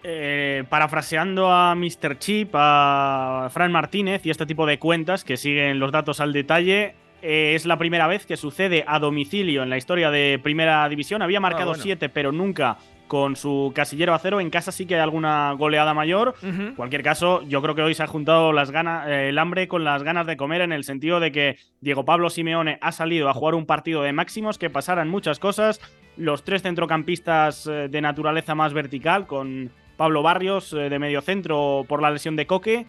[0.07, 2.19] Eh, parafraseando a Mr.
[2.19, 6.93] Chip, a Fran Martínez y este tipo de cuentas que siguen los datos al detalle,
[7.23, 11.23] eh, es la primera vez que sucede a domicilio en la historia de Primera División.
[11.23, 12.77] Había marcado 7, pero nunca
[13.07, 14.39] con su casillero a cero.
[14.39, 16.35] En casa sí que hay alguna goleada mayor.
[16.43, 19.67] En cualquier caso, yo creo que hoy se ha juntado las ganas, eh, el hambre
[19.67, 23.27] con las ganas de comer en el sentido de que Diego Pablo Simeone ha salido
[23.27, 25.81] a jugar un partido de máximos, que pasaran muchas cosas.
[26.15, 32.01] Los tres centrocampistas de naturaleza más vertical, con Pablo Barrios eh, de medio centro por
[32.01, 32.85] la lesión de Coque,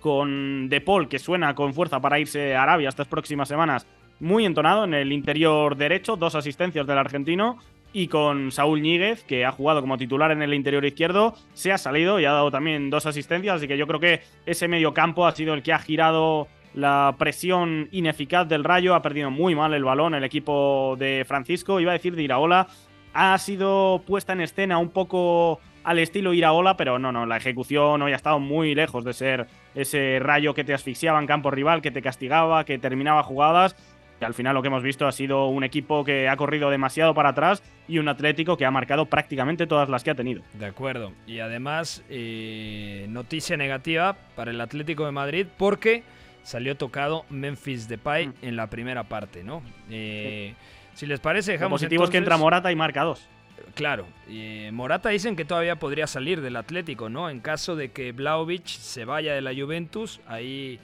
[0.00, 3.86] con De Paul, que suena con fuerza para irse a Arabia estas próximas semanas,
[4.20, 7.58] muy entonado en el interior derecho, dos asistencias del argentino,
[7.92, 11.78] y con Saúl Ñíguez, que ha jugado como titular en el interior izquierdo, se ha
[11.78, 15.26] salido y ha dado también dos asistencias, así que yo creo que ese medio campo
[15.26, 19.72] ha sido el que ha girado la presión ineficaz del Rayo, ha perdido muy mal
[19.72, 22.68] el balón el equipo de Francisco, iba a decir de Iraola,
[23.14, 28.02] ha sido puesta en escena un poco al estilo Iraola, pero no, no, la ejecución
[28.02, 31.80] hoy ha estado muy lejos de ser ese Rayo que te asfixiaba en campo rival,
[31.80, 33.74] que te castigaba, que terminaba jugadas
[34.20, 37.14] y al final lo que hemos visto ha sido un equipo que ha corrido demasiado
[37.14, 40.42] para atrás y un Atlético que ha marcado prácticamente todas las que ha tenido.
[40.54, 41.12] De acuerdo.
[41.26, 46.02] Y además, eh, noticia negativa para el Atlético de Madrid porque
[46.42, 49.62] salió tocado Memphis Depay en la primera parte, ¿no?
[49.88, 50.54] Eh,
[50.92, 51.80] si les parece, dejamos.
[51.80, 53.26] Lo positivo es que entra Morata y marca dos.
[53.74, 57.30] Claro, eh, Morata dicen que todavía podría salir del Atlético, ¿no?
[57.30, 60.80] En caso de que Blaovic se vaya de la Juventus, ahí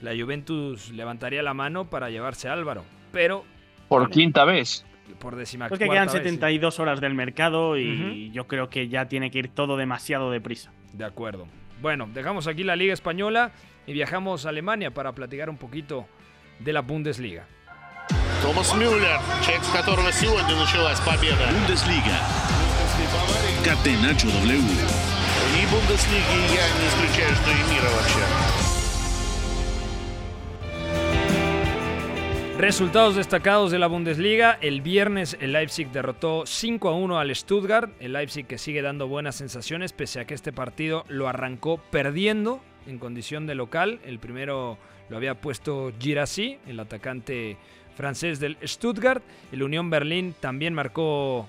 [0.00, 2.84] la Juventus levantaría la mano para llevarse a Álvaro.
[3.12, 3.44] Pero.
[3.88, 4.84] Por quinta vez.
[5.18, 9.30] Por décima Pues que quedan 72 horas del mercado y yo creo que ya tiene
[9.30, 10.70] que ir todo demasiado deprisa.
[10.92, 11.48] De acuerdo.
[11.80, 13.52] Bueno, dejamos aquí la Liga Española
[13.86, 16.06] y viajamos a Alemania para platicar un poquito
[16.58, 17.46] de la Bundesliga.
[18.41, 21.49] Томас Мюллер, человек, с которого сегодня началась победа.
[21.51, 22.17] Bundesliga.
[23.63, 24.59] Catenacho W.
[25.53, 28.23] И Бундеслиги я не исключаю, что и мира вообще.
[32.57, 34.57] Resultados destacados de la Bundesliga.
[34.61, 37.91] El viernes el Leipzig derrotó 5 a 1 al Stuttgart.
[37.99, 42.61] El Leipzig que sigue dando buenas sensaciones pese a que este partido lo arrancó perdiendo
[42.87, 43.99] en condición de local.
[44.05, 44.77] El primero
[45.09, 47.57] lo había puesto Girassi, el atacante
[47.98, 49.22] francés del Stuttgart.
[49.52, 51.46] El Unión Berlín también marcó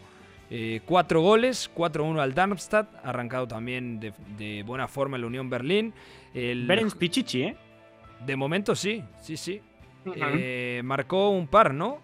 [0.50, 5.94] eh, cuatro goles, 4-1 al Darmstadt, arrancado también de, de buena forma el Unión Berlín.
[6.34, 7.56] El, Berens Pichichi, ¿eh?
[8.26, 9.62] De momento sí, sí, sí.
[10.16, 12.00] Eh, marcó un par, ¿no?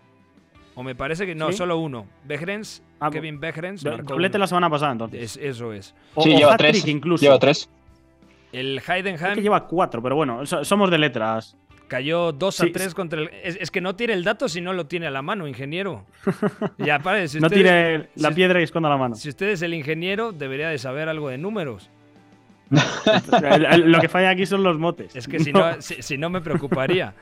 [0.76, 1.58] O me parece que no, ¿Sí?
[1.58, 2.06] solo uno.
[2.24, 3.84] Behrens, Ah, Kevin Behrens.
[3.84, 4.44] do- marcó doblete uno.
[4.44, 5.22] la semana pasada, entonces.
[5.22, 5.96] Es- eso es.
[6.14, 6.88] O- Sí, o lleva tres.
[6.88, 7.24] incluso.
[7.24, 7.68] Lleva tres.
[8.54, 11.58] El Creo Heidenheim que lleva cuatro, pero bueno, so- somos de letras.
[11.88, 12.94] Cayó 2 a Sí, 3 sí.
[12.94, 13.30] contra el.
[13.44, 16.06] Es, es que no tiene el dato si no lo tiene a la mano, ingeniero.
[16.78, 19.16] ya, pare, si no usted- tire la si- piedra y esconda la mano.
[19.16, 21.90] Si usted es el ingeniero, debería de saber algo de números.
[22.70, 25.16] Lo que falla aquí son los motes.
[25.16, 27.14] Es que si no, si, si no me preocuparía.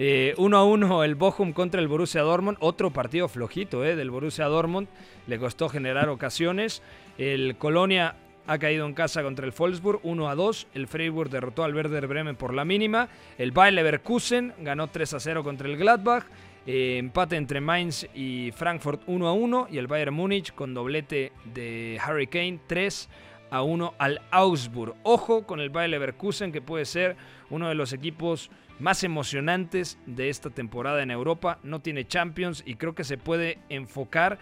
[0.00, 2.56] Eh, 1 a 1 el Bochum contra el Borussia Dortmund.
[2.60, 4.86] Otro partido flojito eh, del Borussia Dortmund.
[5.26, 6.82] Le costó generar ocasiones.
[7.16, 8.14] El Colonia
[8.48, 10.68] ha caído en casa contra el Wolfsburg 1 a 2.
[10.72, 13.10] El Freiburg derrotó al Werder Bremen por la mínima.
[13.36, 16.24] El Bayer Leverkusen ganó 3 a 0 contra el Gladbach.
[16.66, 19.68] Eh, empate entre Mainz y Frankfurt 1 a 1.
[19.70, 23.10] Y el Bayern Múnich con doblete de Harry Kane 3
[23.50, 24.94] a 1 al Augsburg.
[25.02, 27.16] Ojo con el Bayer Leverkusen que puede ser
[27.50, 31.58] uno de los equipos más emocionantes de esta temporada en Europa.
[31.62, 34.38] No tiene Champions y creo que se puede enfocar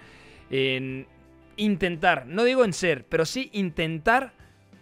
[0.49, 1.09] en
[1.57, 4.33] intentar, no digo en ser, pero sí intentar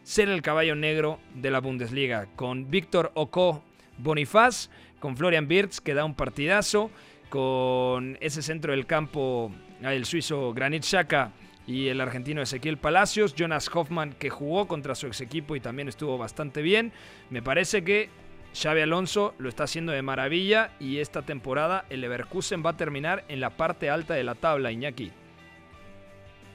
[0.03, 2.27] ser el caballo negro de la Bundesliga.
[2.37, 3.65] Con Víctor Oko
[3.99, 4.71] Bonifaz,
[5.01, 6.91] con Florian Wirtz que da un partidazo,
[7.31, 9.51] con ese centro del campo,
[9.83, 11.33] el suizo Granit Xhaka
[11.67, 15.89] y el argentino Ezequiel Palacios, Jonas Hoffman que jugó contra su ex equipo y también
[15.89, 16.93] estuvo bastante bien.
[17.31, 18.11] Me parece que
[18.55, 23.25] Xavi Alonso lo está haciendo de maravilla y esta temporada el Leverkusen va a terminar
[23.29, 25.11] en la parte alta de la tabla, Iñaki.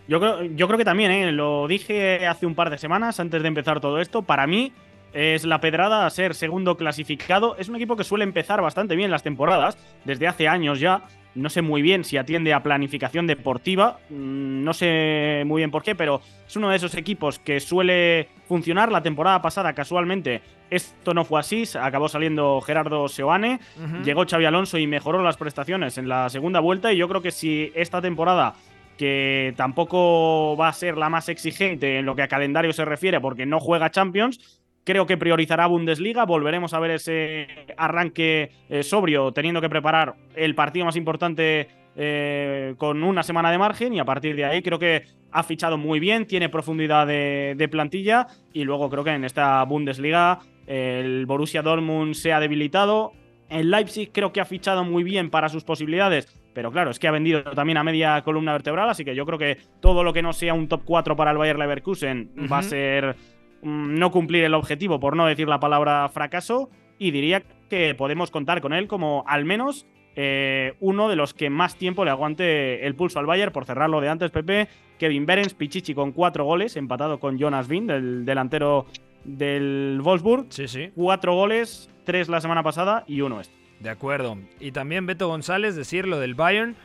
[0.10, 1.32] Yo creo, yo creo que también, ¿eh?
[1.32, 4.24] lo dije hace un par de semanas antes de empezar todo esto.
[4.24, 4.74] Para mí
[5.14, 7.56] es la pedrada a ser segundo clasificado.
[7.58, 11.04] Es un equipo que suele empezar bastante bien las temporadas, desde hace años ya.
[11.36, 15.84] No sé muy bien si atiende a planificación deportiva, mm, no sé muy bien por
[15.84, 18.92] qué, pero es uno de esos equipos que suele funcionar.
[18.92, 20.42] La temporada pasada, casualmente,
[20.72, 21.66] esto no fue así.
[21.80, 23.60] Acabó saliendo Gerardo Seoane,
[24.04, 26.92] llegó Xavi Alonso y mejoró las prestaciones en la segunda vuelta.
[26.92, 28.56] Y yo creo que si esta temporada
[29.00, 33.22] que tampoco va a ser la más exigente en lo que a calendario se refiere
[33.22, 34.62] porque no juega Champions.
[34.84, 36.26] Creo que priorizará Bundesliga.
[36.26, 37.48] Volveremos a ver ese
[37.78, 43.58] arranque eh, sobrio, teniendo que preparar el partido más importante eh, con una semana de
[43.58, 43.94] margen.
[43.94, 47.68] Y a partir de ahí, creo que ha fichado muy bien, tiene profundidad de, de
[47.70, 48.28] plantilla.
[48.52, 53.14] Y luego creo que en esta Bundesliga el Borussia Dortmund se ha debilitado.
[53.48, 57.08] El Leipzig creo que ha fichado muy bien para sus posibilidades, pero claro, es que
[57.08, 60.22] ha vendido también a media columna vertebral, así que yo creo que todo lo que
[60.22, 63.16] no sea un top 4 para el Bayer Leverkusen va a ser
[63.62, 68.32] mm, no cumplir el objetivo, por no decir la palabra fracaso, y diría que podemos
[68.32, 69.86] contar con él como al menos
[70.16, 74.02] eh, uno de los que más tiempo le aguante el pulso al Bayern, por cerrarlo
[74.02, 78.86] de antes, Pepe, Kevin Behrens, Pichichi con cuatro goles, empatado con Jonas Wind, el delantero
[79.24, 80.48] del Wolfsburg.
[80.50, 80.92] Sí, sí.
[80.96, 83.56] Cuatro goles, tres la semana pasada y uno este.
[83.80, 84.38] De acuerdo.
[84.60, 86.76] Y también Beto González, decir lo del Bayern.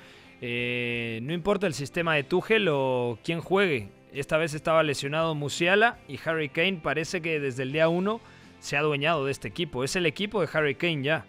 [0.40, 3.88] eh, no importa el sistema de Tuchel o quién juegue.
[4.12, 8.20] Esta vez estaba lesionado Musiala y Harry Kane parece que desde el día 1
[8.60, 9.84] se ha adueñado de este equipo.
[9.84, 11.24] Es el equipo de Harry Kane ya.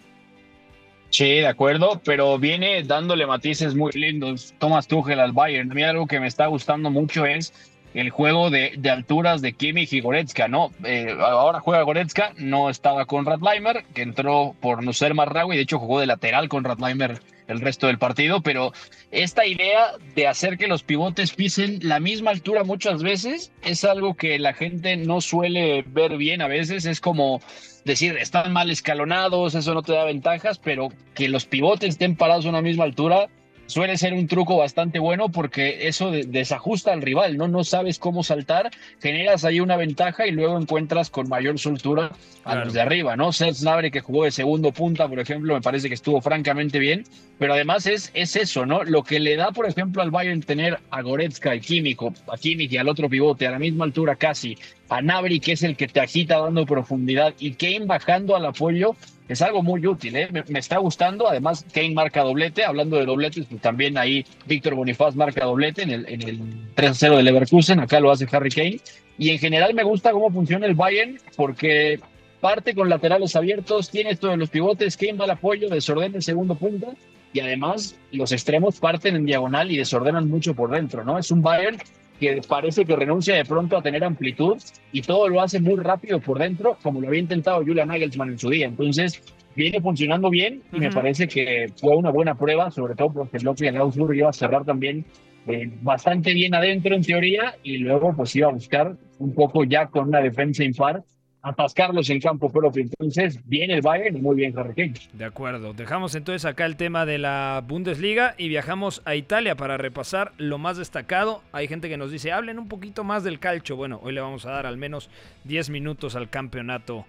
[1.10, 5.72] Sí, de acuerdo, pero viene dándole matices muy lindos Thomas Tuchel al Bayern.
[5.72, 7.54] A mí algo que me está gustando mucho es
[7.96, 10.72] el juego de, alturas de Kimmich y Goretzka, ¿no?
[10.84, 15.64] Eh, ahora juega Goretzka, no estaba con Radleimer, que entró por no ser Marraui, de
[15.64, 18.74] hecho jugó de lateral con Radleimer el resto del partido, pero
[19.12, 24.16] esta idea de hacer que los pivotes pisen la misma altura muchas veces es algo
[24.16, 27.40] que la gente no suele ver bien a veces, es como
[27.86, 32.46] decir, están mal escalonados, eso no te da ventajas, pero que los pivotes estén parados
[32.46, 33.30] a una misma altura
[33.68, 37.48] suele ser un truco bastante bueno porque eso de- desajusta al rival, ¿no?
[37.48, 38.70] No sabes cómo saltar,
[39.02, 42.12] generas ahí una ventaja y luego encuentras con mayor soltura
[42.44, 42.66] a Claro.
[42.66, 43.32] los de arriba, ¿no?
[43.34, 47.04] Serge Gnabry que jugó de segundo punta, por ejemplo, me parece que estuvo francamente bien,
[47.40, 48.84] pero además es, es eso, ¿no?
[48.84, 52.38] Lo que le da, por ejemplo, al Bayern tener a Goretzka, y Kimmich, o a
[52.38, 54.58] Kimmich y al otro pivote a la misma altura casi,
[54.90, 58.96] a Nabri, que es el que te agita dando profundidad, y Kane bajando al apoyo,
[59.28, 60.30] es algo muy útil, ¿eh?
[60.32, 61.28] me, está gustando.
[61.28, 62.64] Además, Kane marca doblete.
[62.64, 66.40] Hablando de dobletes, pues también ahí Víctor Bonifaz marca doblete en el, en el
[66.76, 67.80] 3-0 de Leverkusen.
[67.80, 68.80] Acá lo hace Harry Kane.
[69.18, 72.00] Y en general me gusta cómo funciona el Bayern porque
[72.42, 76.22] parte con laterales abiertos, tiene esto de los pivotes, Kane va al apoyo, desordena el
[76.22, 76.94] segundo punto
[77.34, 81.18] y además los extremos parten en diagonal y desordenan mucho por dentro, ¿no?
[81.18, 81.78] Es un Bayern
[82.20, 84.58] que parece que renuncia de pronto a tener amplitud
[84.92, 88.40] y todo lo hace muy rápido por dentro, como lo había intentado Julian Nagelsmann en
[88.40, 88.68] su día.
[88.68, 89.22] Entonces,
[89.56, 93.44] viene funcionando bien y me parece que fue una buena prueba, sobre todo porque el
[93.44, 95.06] Loki en Augsburg iba a cerrar también
[95.48, 99.88] eh, bastante bien adentro en teoría y luego pues iba a buscar un poco ya
[99.88, 101.04] con una defensa impar
[101.46, 102.84] atascarlos en campo propio.
[102.84, 104.94] Entonces, bien el Bayern y muy bien Harry Kane.
[105.14, 105.74] De acuerdo.
[105.74, 110.58] Dejamos entonces acá el tema de la Bundesliga y viajamos a Italia para repasar lo
[110.58, 111.44] más destacado.
[111.52, 113.76] Hay gente que nos dice, hablen un poquito más del calcio.
[113.76, 115.10] Bueno, hoy le vamos a dar al menos
[115.44, 117.06] 10 minutos al campeonato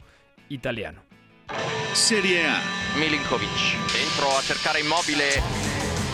[0.50, 1.00] italiano.
[1.94, 2.60] Serie A.
[3.00, 5.40] Milinkovic, dentro a cercare immobile.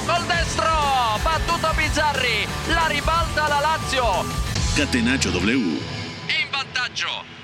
[0.07, 0.70] Col destro,
[1.25, 4.05] battuto Bizzarri, la ribalta la Lazio.
[4.77, 5.57] Catenaccio W.
[5.59, 7.41] In vantaggio.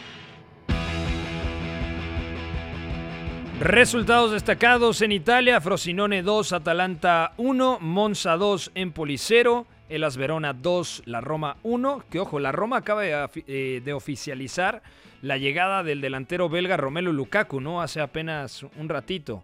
[3.61, 11.03] Resultados destacados en Italia: Frosinone 2, Atalanta 1, Monza 2, Empoli 0, Elas Verona 2,
[11.07, 12.05] la Roma 1.
[12.09, 14.81] Que ojo, la Roma acaba eh, de oficializar
[15.23, 17.83] la llegada del delantero belga Romelu Lukaku, ¿no?
[17.83, 19.43] Hace apenas un ratito.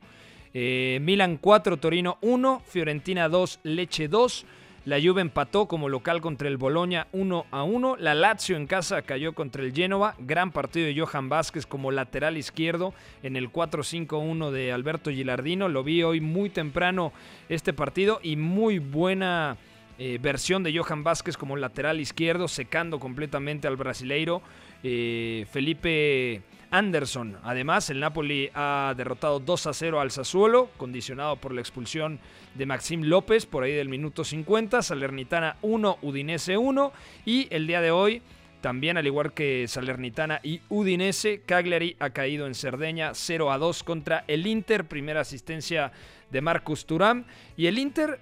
[0.53, 4.47] Eh, Milan 4, Torino 1, Fiorentina 2, Leche 2.
[4.85, 7.97] La Juve empató como local contra el Boloña 1 a 1.
[7.99, 10.15] La Lazio en casa cayó contra el Génova.
[10.19, 15.71] Gran partido de Johan Vázquez como lateral izquierdo en el 4-5-1 de Alberto Gilardino.
[15.71, 17.15] Lo vi hoy muy temprano
[17.49, 19.57] este partido y muy buena
[19.99, 24.43] eh, versión de Johan Vázquez como lateral izquierdo, secando completamente al brasileiro
[24.83, 27.39] eh, Felipe Anderson.
[27.43, 32.19] Además, el Napoli ha derrotado 2 a 0 al Sassuolo, condicionado por la expulsión
[32.55, 34.83] de Maxim López por ahí del minuto 50.
[34.83, 36.93] Salernitana 1, Udinese 1.
[37.25, 38.23] Y el día de hoy,
[38.61, 43.83] también al igual que Salernitana y Udinese, Cagliari ha caído en Cerdeña 0 a 2
[43.83, 44.87] contra el Inter.
[44.87, 45.93] Primera asistencia
[46.31, 47.25] de Marcus Turam.
[47.57, 48.21] Y el Inter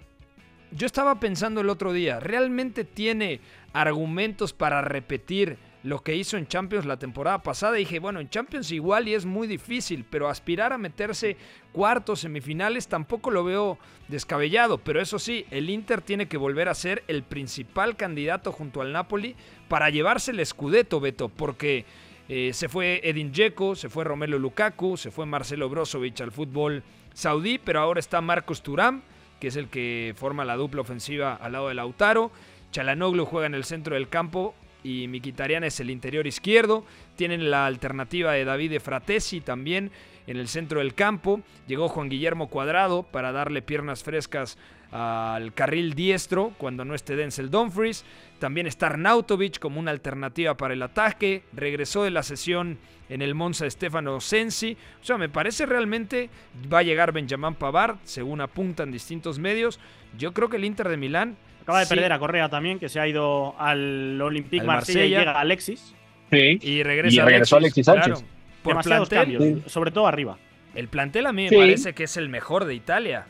[0.75, 3.41] yo estaba pensando el otro día, ¿realmente tiene
[3.73, 7.75] argumentos para repetir lo que hizo en Champions la temporada pasada?
[7.75, 11.37] Dije, bueno, en Champions igual y es muy difícil, pero aspirar a meterse
[11.73, 13.79] cuartos, semifinales, tampoco lo veo
[14.09, 14.79] descabellado.
[14.79, 18.93] Pero eso sí, el Inter tiene que volver a ser el principal candidato junto al
[18.93, 19.35] Napoli
[19.69, 21.85] para llevarse el Scudetto, Beto, porque
[22.29, 26.83] eh, se fue Edin Dzeko, se fue Romelu Lukaku, se fue Marcelo Brozovic al fútbol
[27.15, 29.03] saudí, pero ahora está Marcos Turam,
[29.41, 32.31] que es el que forma la dupla ofensiva al lado de Lautaro.
[32.71, 34.55] Chalanoglu juega en el centro del campo
[34.85, 36.85] y Mikitarian es el interior izquierdo.
[37.17, 39.91] Tienen la alternativa de David Fratesi también
[40.27, 41.41] en el centro del campo.
[41.67, 44.59] Llegó Juan Guillermo Cuadrado para darle piernas frescas
[44.91, 48.05] al carril diestro cuando no esté Denzel Dumfries.
[48.39, 51.45] También está Arnautovic como una alternativa para el ataque.
[51.53, 52.79] Regresó de la sesión
[53.09, 54.77] en el Monza Stefano Sensi.
[55.01, 56.29] O sea, me parece realmente
[56.73, 59.81] va a llegar Benjamin Pavard, según apuntan distintos medios.
[60.19, 61.37] Yo creo que el Inter de Milán.
[61.63, 65.05] Acaba de sí- perder a Correa también, que se ha ido al Olympique Al Marsella,
[65.05, 65.95] y llega Alexis.
[66.31, 66.59] Sí.
[66.63, 68.05] Y regresa Y regresó Alexis Sánchez.
[68.07, 68.21] claro.
[68.63, 69.39] Por Demasiados plantel.
[69.39, 70.39] cambios, sobre todo arriba.
[70.75, 73.27] El plantel a mí me parece que es el mejor de Italia.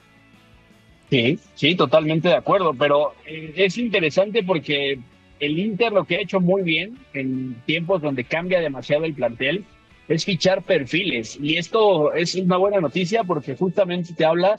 [1.11, 4.99] Sí, sí, totalmente de acuerdo, pero eh, es interesante porque
[5.41, 9.65] el Inter lo que ha hecho muy bien en tiempos donde cambia demasiado el plantel
[10.09, 14.57] es fichar perfiles y esto es una buena noticia porque justamente te habla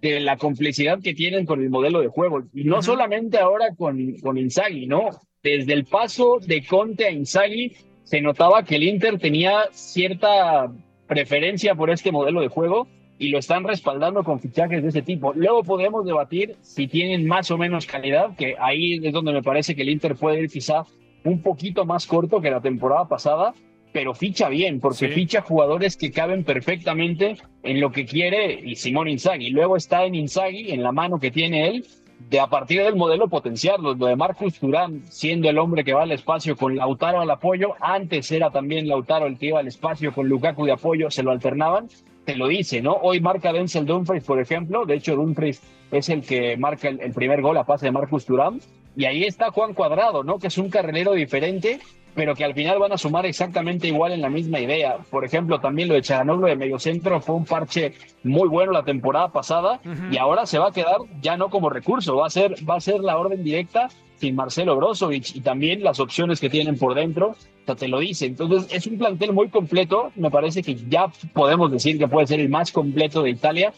[0.00, 4.14] de la complicidad que tienen con el modelo de juego y no solamente ahora con,
[4.22, 5.10] con Inzaghi, ¿no?
[5.42, 7.72] Desde el paso de Conte a Inzaghi
[8.04, 10.72] se notaba que el Inter tenía cierta
[11.06, 12.86] preferencia por este modelo de juego
[13.18, 15.32] y lo están respaldando con fichajes de ese tipo.
[15.34, 19.74] Luego podemos debatir si tienen más o menos calidad, que ahí es donde me parece
[19.74, 20.84] que el Inter puede ir quizá
[21.24, 23.54] un poquito más corto que la temporada pasada,
[23.96, 25.14] pero ficha bien, porque Sí.
[25.14, 29.48] ficha jugadores que caben perfectamente en lo que quiere y Simón Inzaghi.
[29.48, 31.86] Luego está en Inzaghi, en la mano que tiene él,
[32.28, 33.94] de a partir del modelo potenciarlo.
[33.94, 37.72] Lo de Marcus Turán siendo el hombre que va al espacio con Lautaro al apoyo,
[37.80, 41.30] antes era también Lautaro el que iba al espacio con Lukaku de apoyo, se lo
[41.30, 41.88] alternaban,
[42.26, 42.92] te lo dice, ¿no?
[43.00, 47.12] Hoy marca Denzel Dumfries, por ejemplo, de hecho Dumfries es el que marca el, el
[47.14, 48.60] primer gol a pase de Marcus Turán,
[48.96, 50.38] y ahí está Juan Cuadrado, ¿no?
[50.38, 51.80] Que es un carrilero diferente,
[52.14, 54.96] pero que al final van a sumar exactamente igual en la misma idea.
[55.10, 57.92] Por ejemplo, también lo de Charanoglu de mediocentro fue un parche
[58.24, 60.12] muy bueno la temporada pasada Ujú.
[60.12, 62.80] y ahora se va a quedar ya no como recurso, va a ser, va a
[62.80, 63.88] ser la orden directa
[64.18, 67.36] sin Marcelo Brozovic y también las opciones que tienen por dentro, o
[67.66, 68.24] sea, te lo dice.
[68.24, 72.40] Entonces es un plantel muy completo, me parece que ya podemos decir que puede ser
[72.40, 73.74] el más completo de Italia.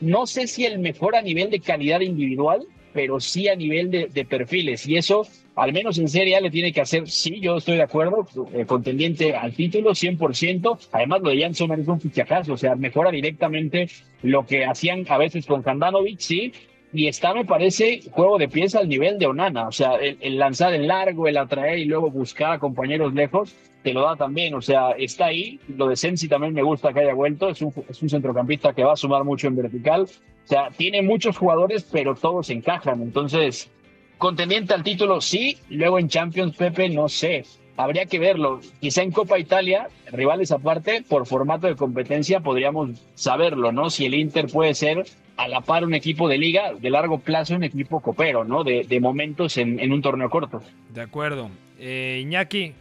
[0.00, 2.66] No sé si el mejor a nivel de calidad individual,
[2.96, 4.88] pero sí a nivel de, perfiles.
[4.88, 8.26] Y eso, al menos en Serie le tiene que hacer, sí, yo estoy de acuerdo,
[8.54, 10.78] eh, contendiente al título, 100%.
[10.92, 13.90] Además, lo de Jan Sommer es un fichajazo, o sea, mejora directamente
[14.22, 16.54] lo que hacían a veces con Handanovic, sí.
[16.92, 19.68] Y está, me parece, juego de pieza al nivel de Onana.
[19.68, 23.54] O sea, el, el lanzar en largo, el atraer y luego buscar a compañeros lejos,
[23.82, 24.54] te lo da también.
[24.54, 25.60] O sea, está ahí.
[25.68, 27.50] Lo de Sensi también me gusta que haya vuelto.
[27.50, 30.02] Es un, es un centrocampista que va a sumar mucho en vertical.
[30.02, 33.02] O sea, tiene muchos jugadores, pero todos encajan.
[33.02, 33.70] Entonces,
[34.18, 35.58] contendiente al título, sí.
[35.70, 37.44] Luego en Champions, Pepe, no sé.
[37.76, 38.60] Habría que verlo.
[38.80, 43.90] Quizá en Copa Italia, rivales aparte, por formato de competencia, podríamos saberlo, ¿no?
[43.90, 45.04] Si el Inter puede ser
[45.36, 48.64] a la par un equipo de liga, de largo plazo un equipo copero, ¿no?
[48.64, 50.62] De, momentos en, un torneo corto.
[50.94, 51.50] De acuerdo.
[51.78, 52.72] Eh, Iñaki,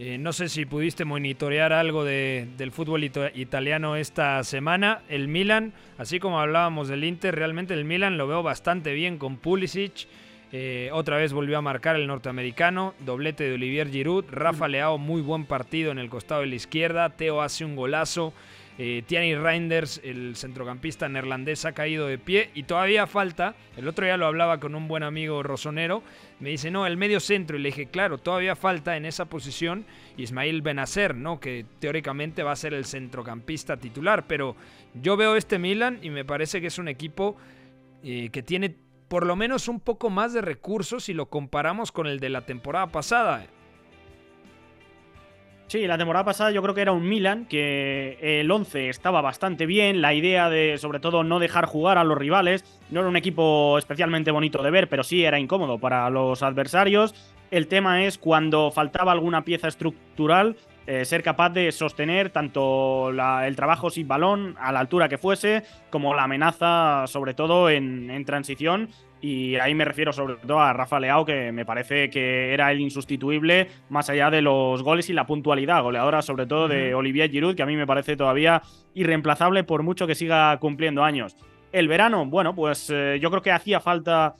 [0.00, 5.02] eh, no sé si pudiste monitorear algo de- del fútbol italiano esta semana.
[5.08, 9.36] El Milan, así como hablábamos del Inter, realmente el Milan lo veo bastante bien con
[9.36, 10.08] Pulisic.
[10.54, 15.22] Eh, otra vez volvió a marcar el norteamericano, doblete de Olivier Giroud, Rafa Leao muy
[15.22, 18.34] buen partido en el costado de la izquierda, Teo hace un golazo,
[18.78, 22.50] eh, Tiani Reinders, el centrocampista neerlandés, ha caído de pie.
[22.54, 26.02] Y todavía falta, el otro día lo hablaba con un buen amigo rosonero,
[26.40, 29.86] me dice, no, el medio centro, y le dije, claro, todavía falta en esa posición
[30.16, 31.40] Ismail Benacer, ¿no?
[31.40, 34.56] Que teóricamente va a ser el centrocampista titular, pero
[34.94, 37.36] yo veo este Milan y me parece que es un equipo
[38.02, 38.74] eh, que tiene
[39.12, 42.46] por lo menos un poco más de recursos si lo comparamos con el de la
[42.46, 43.44] temporada pasada.
[45.66, 49.66] Sí, la temporada pasada yo creo que era un Milan que el 11 estaba bastante
[49.66, 53.16] bien, la idea de sobre todo no dejar jugar a los rivales, no era un
[53.16, 57.14] equipo especialmente bonito de ver, pero sí era incómodo para los adversarios.
[57.50, 60.56] El tema es cuando faltaba alguna pieza estructural,
[60.86, 65.18] eh, ser capaz de sostener tanto la- el trabajo sin balón a la altura que
[65.18, 68.88] fuese, como la amenaza sobre todo en, en transición.
[69.20, 72.80] Y ahí me refiero sobre todo a Rafa Leao, que me parece que era el
[72.80, 76.92] insustituible, más allá de los goles y la puntualidad goleadora, sobre todo de.
[76.96, 78.62] Olivier Giroud, que a mí me parece todavía
[78.94, 81.36] irreemplazable por mucho que siga cumpliendo años.
[81.70, 84.34] El verano, bueno, pues eh, yo creo que hacía falta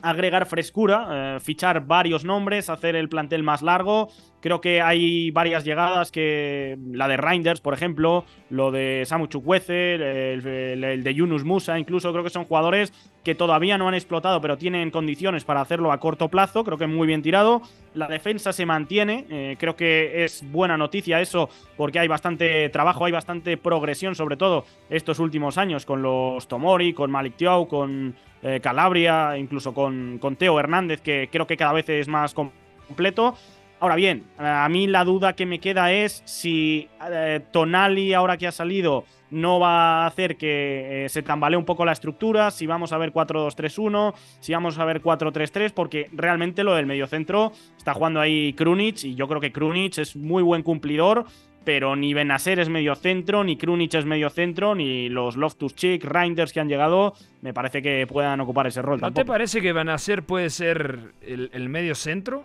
[0.00, 4.08] agregar frescura, eh, fichar varios nombres, hacer el plantel más largo.
[4.42, 6.76] Creo que hay varias llegadas que.
[6.90, 12.24] La de Reinders, por ejemplo, lo de Samu Chukwueze, el, de Yunus Musa, incluso creo
[12.24, 16.28] que son jugadores que todavía no han explotado, pero tienen condiciones para hacerlo a corto
[16.28, 16.64] plazo.
[16.64, 17.62] Creo que muy bien tirado.
[17.94, 19.26] La defensa se mantiene.
[19.30, 24.36] eh, creo que es buena noticia eso, porque hay bastante trabajo, hay bastante progresión, sobre
[24.36, 30.18] todo estos últimos años, con los Tomori, con Malik Tiao, con eh, Calabria, incluso con,
[30.18, 33.36] con Teo Hernández, que creo que cada vez es más completo.
[33.82, 38.46] Ahora bien, a mí la duda que me queda es si eh, Tonali, ahora que
[38.46, 42.64] ha salido, no va a hacer que eh, se tambalee un poco la estructura, si
[42.64, 47.92] vamos a ver 4-2-3-1, si vamos a ver 4-3-3, porque realmente lo del mediocentro está
[47.92, 51.24] jugando ahí Krunic y yo creo que Krunic es muy buen cumplidor,
[51.64, 56.04] pero ni Benacer es medio centro, ni Krunic es medio centro, ni los Loftus Cheek,
[56.04, 59.00] Reinders que han llegado, me parece que puedan ocupar ese rol.
[59.00, 62.44] ¿No te parece que Benacer puede ser el, el medio centro?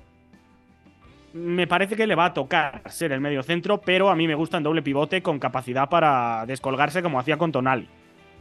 [1.38, 4.36] Me parece que le va a tocar ser el medio centro, pero a mí me
[4.36, 7.88] gusta en doble pivote con capacidad para descolgarse como hacía con Tonali.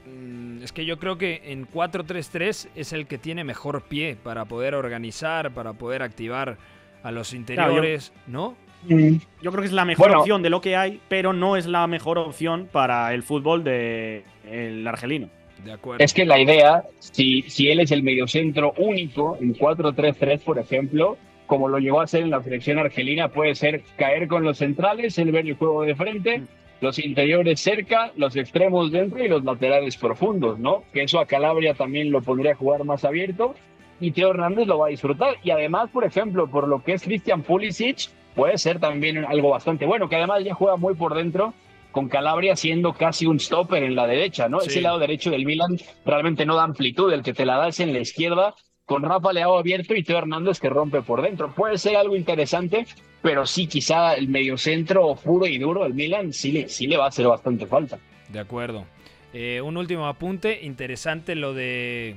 [0.06, 4.46] Mm, es que yo creo que en 4-3-3 es el que tiene mejor pie para
[4.46, 6.56] poder organizar, para poder activar
[7.02, 8.56] a los interiores, ¿no?
[8.88, 11.86] Yo creo que es la mejor opción de lo que hay, pero no es la
[11.86, 15.28] mejor opción para el fútbol del el argelino.
[15.64, 16.04] De acuerdo.
[16.04, 21.16] Es que la idea, si, si él es el mediocentro único en 4-3-3, por ejemplo,
[21.46, 25.18] como lo llegó a hacer en la selección argelina, puede ser caer con los centrales,
[25.18, 26.42] el ver el juego de frente,
[26.80, 30.82] los interiores cerca, los extremos dentro y los laterales profundos, ¿no?
[30.92, 33.54] Que eso a Calabria también lo pondría a jugar más abierto
[34.00, 35.36] y Teo Hernández lo va a disfrutar.
[35.42, 39.86] Y además, por ejemplo, por lo que es Christian Pulisic, puede ser también algo bastante
[39.86, 41.54] bueno, que además ya juega muy por dentro
[41.92, 44.60] con Calabria siendo casi un stopper en la derecha, ¿no?
[44.60, 47.80] Ese lado derecho del Milan realmente no da amplitud, el que te la da es
[47.80, 48.54] en la izquierda
[48.86, 51.52] con Rafa Leao abierto y Teo Hernández que rompe por dentro.
[51.52, 52.86] Puede ser algo interesante,
[53.20, 57.06] pero sí, quizá el mediocentro puro y duro del Milan sí le, sí le va
[57.06, 57.98] a hacer bastante falta.
[58.28, 58.86] De acuerdo.
[59.32, 62.16] Eh, un último apunte, interesante lo de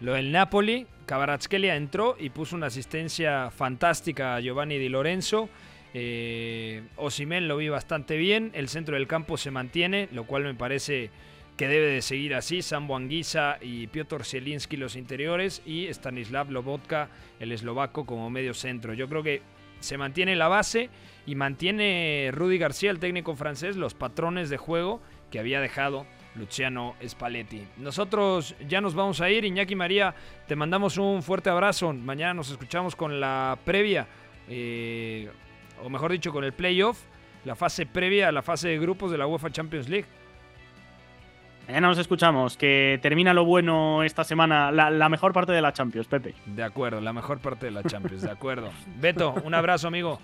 [0.00, 0.86] lo del Napoli.
[1.06, 5.48] Kvaratskhelia entró y puso una asistencia fantástica a Giovanni Di Lorenzo.
[5.94, 8.50] Eh, lo vi bastante bien.
[8.54, 11.10] El centro del campo se mantiene, lo cual me parece
[11.58, 17.08] que debe de seguir así, Sambo Anguisa y Piotr Zielinski los interiores y Stanislav Lobotka,
[17.40, 18.94] el eslovaco, como medio centro.
[18.94, 19.42] Yo creo que
[19.80, 20.88] se mantiene la base
[21.26, 25.00] y mantiene Rudy García, el técnico francés, los patrones de juego
[25.32, 26.06] que había dejado
[26.36, 27.66] Luciano Spalletti.
[27.76, 30.14] Nosotros ya nos vamos a ir, Iñaki María,
[30.46, 31.92] te mandamos un fuerte abrazo.
[31.92, 34.06] Mañana nos escuchamos con la previa,
[34.48, 35.28] eh,
[35.82, 37.00] o mejor dicho, con el playoff,
[37.44, 40.06] la fase previa a la fase de grupos de la UEFA Champions League.
[41.68, 46.08] Mañana nos escuchamos, que termina lo bueno esta semana, la, mejor parte de la Champions,
[46.08, 46.34] Pepe.
[46.46, 48.70] De acuerdo, la mejor parte de la Champions, de acuerdo.
[48.98, 50.18] Beto, un abrazo, amigo.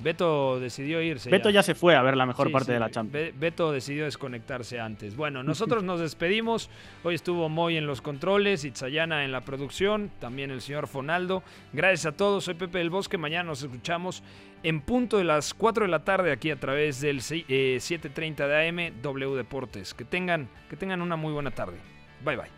[0.00, 1.30] Beto decidió irse.
[1.30, 1.62] Beto ya.
[1.62, 3.38] se fue a ver la mejor parte de la Champions.
[3.38, 5.16] Beto decidió desconectarse antes.
[5.16, 6.70] Bueno, nosotros nos despedimos.
[7.02, 11.42] Hoy estuvo Moy en los controles, Itzayana en la producción, también el señor Fonaldo.
[11.72, 13.18] Gracias a todos, soy Pepe del Bosque.
[13.18, 14.22] Mañana nos escuchamos
[14.62, 18.68] en punto de las 4 de la tarde aquí a través del 7:30 eh, de
[18.68, 19.94] AM W Deportes.
[19.94, 21.78] Que tengan, que tengan una muy buena tarde.
[22.24, 22.57] Bye bye.